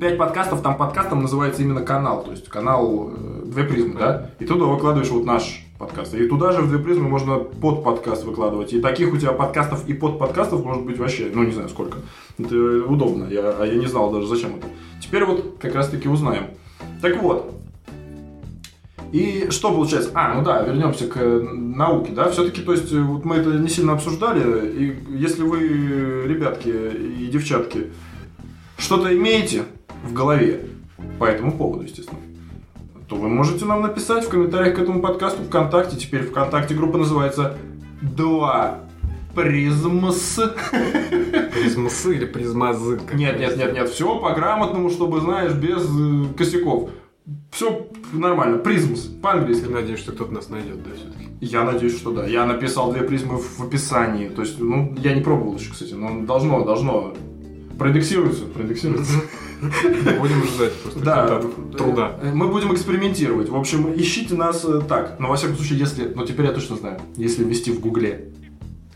[0.00, 4.30] Пять подкастов, там подкастом называется именно канал, то есть канал э, «Две призмы», да?
[4.38, 6.14] И туда выкладываешь вот наш подкаст.
[6.14, 8.74] И туда же в «Две призмы» можно под подкаст выкладывать.
[8.74, 11.98] И таких у тебя подкастов и под подкастов может быть вообще, ну не знаю сколько.
[12.38, 12.54] Это
[12.86, 14.68] удобно, я, а я не знал даже зачем это.
[15.00, 16.48] Теперь вот как раз таки узнаем.
[17.00, 17.54] Так вот,
[19.12, 20.10] и что получается?
[20.14, 23.50] А, ну да, вернемся к э, науке, да, все-таки, то есть, э, вот мы это
[23.50, 27.92] не сильно обсуждали, и если вы, ребятки и девчатки,
[28.78, 29.64] что-то имеете
[30.04, 30.66] в голове
[31.18, 32.18] по этому поводу, естественно,
[33.08, 35.96] то вы можете нам написать в комментариях к этому подкасту ВКонтакте.
[35.96, 37.56] Теперь ВКонтакте группа называется
[38.02, 38.80] «Два
[39.34, 40.40] prisms».
[41.52, 43.00] Призмасы или призмазы?
[43.12, 46.90] Нет, нет, нет, нет, все по-грамотному, чтобы, знаешь, без э, косяков.
[47.50, 49.64] Все нормально, prisms, по-английски.
[49.64, 51.26] Я надеюсь, что кто-то нас найдет, да, все-таки.
[51.40, 52.26] Я надеюсь, что да.
[52.26, 54.28] Я написал две призмы в описании.
[54.28, 57.14] То есть, ну, я не пробовал еще, кстати, но должно, должно.
[57.78, 59.12] Проиндексируется, проиндексируется.
[60.18, 61.40] Будем ждать просто Да,
[61.76, 62.18] труда.
[62.22, 63.48] э, Мы будем экспериментировать.
[63.48, 65.18] В общем, ищите нас э, так.
[65.18, 66.04] Но во всяком случае, если.
[66.14, 67.00] Но теперь я точно знаю.
[67.16, 68.32] Если ввести в Гугле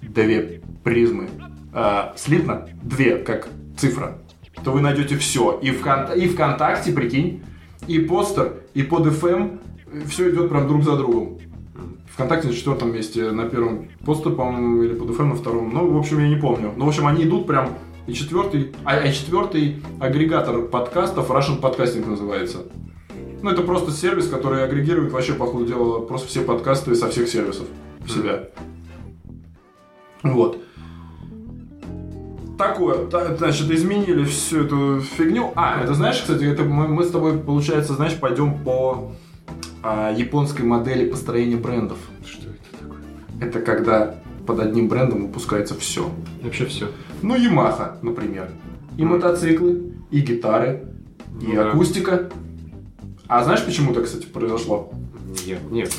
[0.03, 1.29] две призмы
[1.73, 4.19] а, слитно, две как цифра,
[4.65, 5.59] то вы найдете все.
[5.63, 5.85] И, в
[6.17, 7.43] и ВКонтакте, прикинь,
[7.91, 9.59] и постер, и под FM.
[10.07, 11.39] Все идет прям друг за другом.
[12.13, 15.73] ВКонтакте на четвертом месте, на первом постер, по-моему, или под FM на втором.
[15.75, 16.73] Ну, в общем, я не помню.
[16.77, 17.71] Ну, в общем, они идут прям
[18.07, 22.59] и четвертый, а, а четвертый агрегатор подкастов Russian Podcasting называется.
[23.43, 27.29] Ну, это просто сервис, который агрегирует вообще, по ходу дела, просто все подкасты со всех
[27.29, 27.67] сервисов
[28.01, 28.51] в себя.
[30.23, 30.63] Вот.
[32.61, 35.51] Такое, та- значит, изменили всю эту фигню.
[35.57, 39.13] А, это знаешь, кстати, это мы, мы с тобой, получается, знаешь, пойдем по
[39.83, 41.97] а, японской модели построения брендов.
[42.27, 43.01] Что это такое?
[43.41, 44.15] Это когда
[44.47, 46.11] под одним брендом выпускается все.
[46.43, 46.91] Вообще все.
[47.23, 48.51] Ну, Yamaha, например.
[48.99, 50.85] И мотоциклы, и гитары,
[51.41, 51.71] и Ну да.
[51.71, 52.29] акустика.
[53.27, 54.93] А знаешь, почему так, кстати, произошло?
[55.47, 55.91] Нет, нет.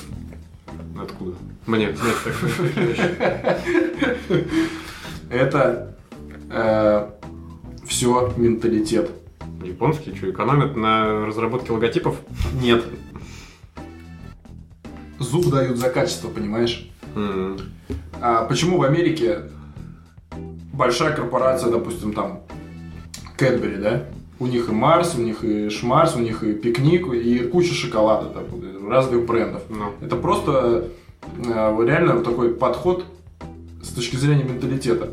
[1.01, 1.34] Откуда?
[1.66, 3.03] Мне знать такие вещи.
[6.52, 7.16] Это
[7.86, 9.10] все менталитет.
[9.64, 12.18] Японские что, экономят на разработке логотипов?
[12.62, 12.84] Нет.
[15.20, 16.89] Зуб дают за качество, понимаешь?
[17.16, 17.58] М,
[18.20, 19.43] А почему в Америке
[20.74, 22.41] большая корпорация, допустим, там
[23.38, 24.04] Кэтбери, да?
[24.39, 28.30] У них и Марс, у них и Шмарс, у них и Пикник, и куча шоколада,
[28.30, 29.62] там, разных брендов.
[29.70, 30.89] Ну, Это просто
[31.38, 33.06] э, реально вот такой подход
[33.84, 35.12] с точки зрения менталитета.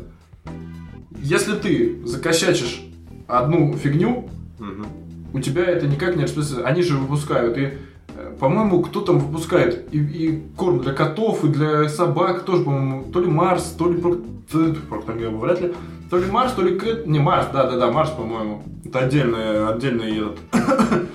[1.21, 2.81] Если ты закосячишь
[3.27, 4.87] одну фигню, мгм.
[5.33, 6.67] у тебя это никак не распространяется.
[6.69, 7.73] Они же выпускают, и,
[8.15, 13.03] э, по-моему, кто там выпускает и, и корм для котов, и для собак тоже, по-моему,
[13.11, 15.73] то ли Марс, то ли Проктор Гэмбл, вряд ли.
[16.09, 17.05] То ли Марс, то ли Кэт...
[17.05, 18.63] Не, Марс, да-да-да, Марс, по-моему.
[18.83, 20.39] Это отдельная, отдельная, этот,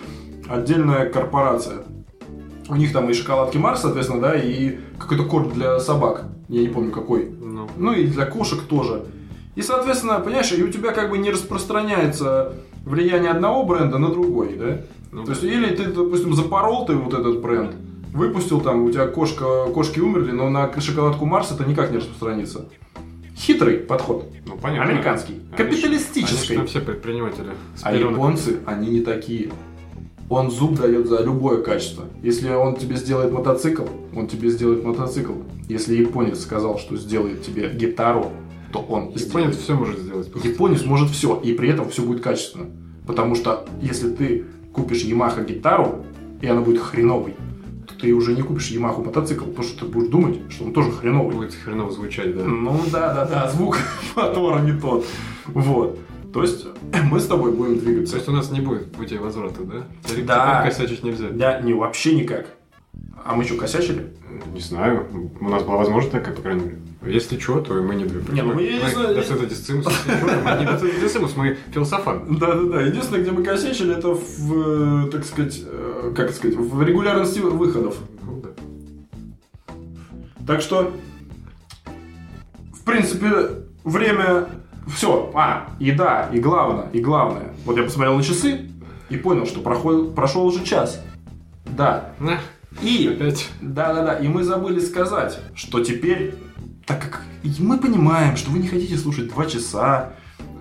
[0.48, 1.78] отдельная корпорация.
[2.68, 6.26] У них там и шоколадки Марс, соответственно, да, и какой-то корм для собак.
[6.48, 7.28] Я не помню какой.
[7.28, 9.04] Ну, Ну и для кошек тоже.
[9.54, 14.56] И, соответственно, понимаешь, и у тебя как бы не распространяется влияние одного бренда на другой,
[14.56, 14.80] да?
[15.12, 17.74] ну, То есть, или ты, допустим, запорол ты вот этот бренд,
[18.12, 22.66] выпустил там, у тебя кошка, кошки умерли, но на шоколадку Марс это никак не распространится.
[23.36, 24.28] Хитрый подход.
[24.46, 24.92] ну, понятно.
[24.92, 25.34] Американский.
[25.34, 26.56] Они Капиталистический.
[26.56, 27.50] они все предприниматели.
[27.82, 29.50] А японцы, они не такие.
[30.30, 32.04] Он зуб дает за любое качество.
[32.22, 33.84] Если он тебе сделает мотоцикл,
[34.16, 35.34] он тебе сделает мотоцикл.
[35.68, 38.30] Если японец сказал, что сделает тебе гитару,
[38.74, 39.54] то он Японец сделает.
[39.54, 40.28] все может сделать.
[40.44, 42.66] Японец может все, и при этом все будет качественно.
[43.06, 46.04] Потому что если ты купишь Yamaha гитару,
[46.40, 47.36] и она будет хреновой,
[47.86, 50.90] то ты уже не купишь Yamaha мотоцикл, потому что ты будешь думать, что он тоже
[50.90, 51.36] хреновый.
[51.36, 52.42] Будет хреново звучать, да.
[52.44, 53.78] Ну да, да, да, звук
[54.16, 55.06] мотора не тот.
[55.46, 55.98] Вот.
[56.32, 56.66] То есть
[57.12, 58.16] мы с тобой будем То двигаться.
[58.16, 59.86] есть у нас не будет путей возврата, да?
[60.04, 60.62] Теперь Да.
[60.64, 61.28] косячить нельзя.
[61.30, 62.46] Да, не, вообще никак.
[63.24, 64.12] А мы что, косячили?
[64.52, 65.06] Не знаю.
[65.40, 66.78] У нас была возможность такая, по крайней мере.
[67.06, 69.86] Если что, то мы не две Не, ну, я не знаю, дисцимус.
[70.06, 72.36] Мы не дисцимус, мы философан.
[72.38, 72.80] Да-да-да.
[72.82, 77.96] Единственное, где мы косячили, это в, э, так сказать, э, как сказать, в регулярности выходов.
[78.22, 78.42] Ну.
[80.46, 80.92] Так что,
[82.72, 84.48] в принципе, время...
[84.94, 85.30] Все.
[85.34, 87.54] А, и да, и главное, и главное.
[87.64, 88.68] Вот я посмотрел на часы
[89.08, 91.02] и понял, что проход- прошел уже час.
[91.64, 92.12] Да.
[92.82, 93.08] И...
[93.08, 93.48] опять.
[93.62, 96.34] Да-да-да, и мы забыли сказать, что теперь,
[96.86, 97.22] так как
[97.58, 100.12] мы понимаем, что вы не хотите слушать два часа,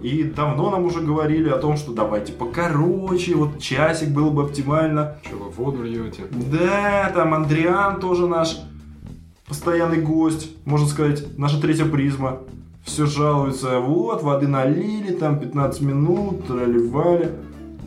[0.01, 5.15] и давно нам уже говорили о том, что давайте покороче, вот часик было бы оптимально.
[5.25, 6.23] Что вы воду льете?
[6.51, 8.57] Да, там Андриан тоже наш
[9.47, 12.39] постоянный гость, можно сказать, наша третья призма.
[12.83, 17.29] Все жалуются, вот, воды налили, там 15 минут, трали-вали.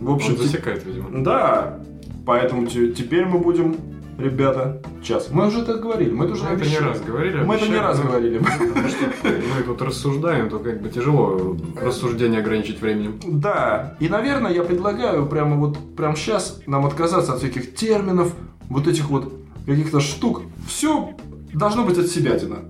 [0.01, 1.23] В общем, Он засекает, видимо.
[1.23, 1.81] да,
[2.25, 3.77] поэтому те- теперь мы будем,
[4.19, 5.29] ребята, час.
[5.31, 7.43] Мы уже это говорили, мы это уже Мы это не раз говорили.
[7.43, 8.39] Мы это не раз но- говорили.
[8.39, 13.19] Потому что мы тут рассуждаем, то как бы тяжело рассуждение ограничить временем.
[13.27, 18.33] Да, и, наверное, я предлагаю прямо вот, прямо сейчас нам отказаться от всяких терминов,
[18.69, 19.33] вот этих вот
[19.67, 20.43] каких-то штук.
[20.67, 21.15] Все
[21.53, 22.61] должно быть от себятина.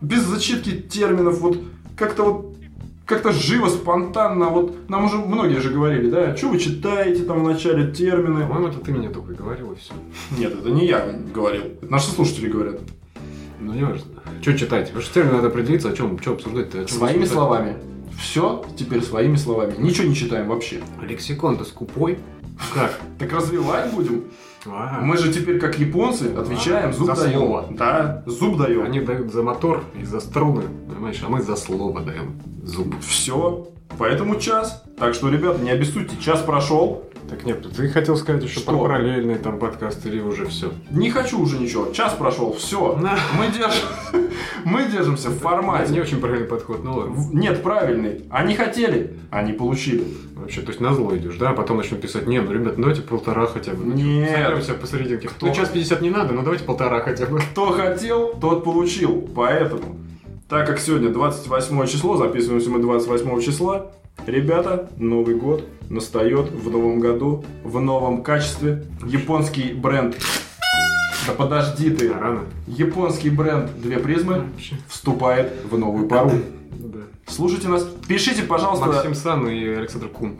[0.00, 1.58] Без зачитки терминов, вот
[1.96, 2.55] как-то вот
[3.06, 7.48] как-то живо, спонтанно, вот нам уже многие же говорили, да, что вы читаете там в
[7.48, 8.42] начале термины.
[8.46, 9.92] По-моему, это ты мне только говорил и все.
[10.36, 12.80] Нет, это не я говорил, это наши слушатели говорят.
[13.60, 14.06] Ну, не важно.
[14.42, 14.86] Что читать?
[14.88, 16.80] Потому что термин надо определиться, о чем, что обсуждать-то.
[16.82, 17.32] о чем Своими обсуждать?
[17.32, 17.76] словами.
[18.20, 19.74] Все теперь своими словами.
[19.78, 20.80] Ничего не читаем вообще.
[21.02, 22.18] Лексикон-то скупой.
[22.74, 22.98] Как?
[23.18, 24.24] Так развивать будем.
[25.02, 27.38] Мы же теперь, как японцы, отвечаем, зуб За даем.
[27.38, 27.66] слово.
[27.70, 28.82] Да, зуб даем.
[28.82, 32.94] Они дают за мотор и за струны, понимаешь, а мы за слово даем зуб.
[33.00, 33.68] Все.
[33.98, 34.84] Поэтому час.
[34.98, 37.02] Так что, ребята, не обессудьте, час прошел.
[37.28, 38.70] Так нет, ты хотел сказать еще Что?
[38.70, 40.72] про параллельный там подкаст или уже все?
[40.90, 41.90] Не хочу уже ничего.
[41.92, 42.52] Час прошел.
[42.52, 42.94] Все.
[42.96, 43.88] Мы держим.
[44.64, 46.00] Мы держимся в Не формате.
[46.00, 47.16] очень правильный подход, ну ладно.
[47.32, 48.24] Нет, правильный.
[48.30, 50.04] Они хотели, они получили.
[50.36, 51.50] Вообще, то есть на зло идешь, да?
[51.50, 53.84] А потом начнем писать, не, ну, ребят, ну давайте полтора хотя бы.
[53.84, 54.30] Нет.
[54.30, 55.28] Сойдемся посерединке.
[55.28, 55.46] Кто?
[55.46, 57.40] Ну, час 50 не надо, но давайте полтора хотя бы.
[57.40, 59.28] Кто хотел, тот получил.
[59.34, 59.96] Поэтому,
[60.48, 63.90] так как сегодня 28 число, записываемся мы 28 числа,
[64.26, 68.84] ребята, Новый год настает в новом году, в новом качестве.
[69.04, 70.16] Японский бренд...
[71.26, 72.12] Да подожди ты.
[72.12, 72.42] Рано.
[72.68, 74.44] Японский бренд «Две призмы»
[74.88, 76.30] вступает в новую пару.
[76.70, 77.00] Да.
[77.26, 77.84] Слушайте нас.
[78.06, 80.38] Пишите, пожалуйста, Максим Сан и Александр Кун.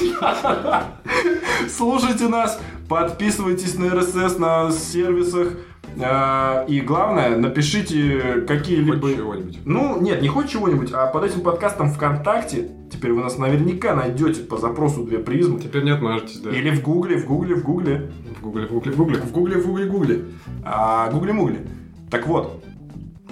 [1.68, 5.52] слушайте нас, подписывайтесь на РСС, на сервисах.
[6.00, 8.96] А, И главное, напишите какие-либо...
[9.64, 14.42] Ну, нет, не хоть чего-нибудь, а под этим подкастом ВКонтакте, теперь вы нас наверняка найдете
[14.42, 15.60] по запросу «Две призмы».
[15.60, 16.50] Теперь не отмажетесь, да.
[16.50, 18.10] Или в Гугле, в Гугле, в Гугле.
[18.38, 19.20] В Гугле, в Гугле, в Гугле.
[19.20, 20.24] В Гугле, в Гугле, Гугле.
[20.64, 21.66] А, Гугле-мугле.
[22.10, 22.62] Так вот,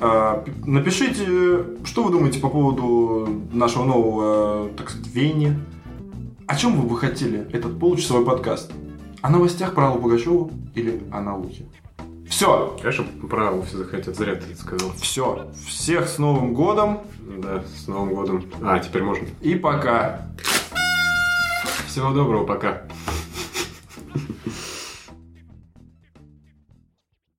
[0.00, 5.58] а, напишите, что вы думаете по поводу нашего нового, так сказать, веяния.
[6.46, 8.72] О чем вы бы хотели этот получасовой подкаст?
[9.20, 11.66] О новостях про Аллу Пугачеву или о науке?
[12.30, 14.92] Все, Конечно, про все захотят, зря ты это сказал.
[15.00, 15.50] все.
[15.66, 18.44] Всех с Новым годом Да, с Новым годом.
[18.62, 19.26] А, теперь можно.
[19.40, 20.26] и пока.
[21.88, 22.82] Всего доброго, пока.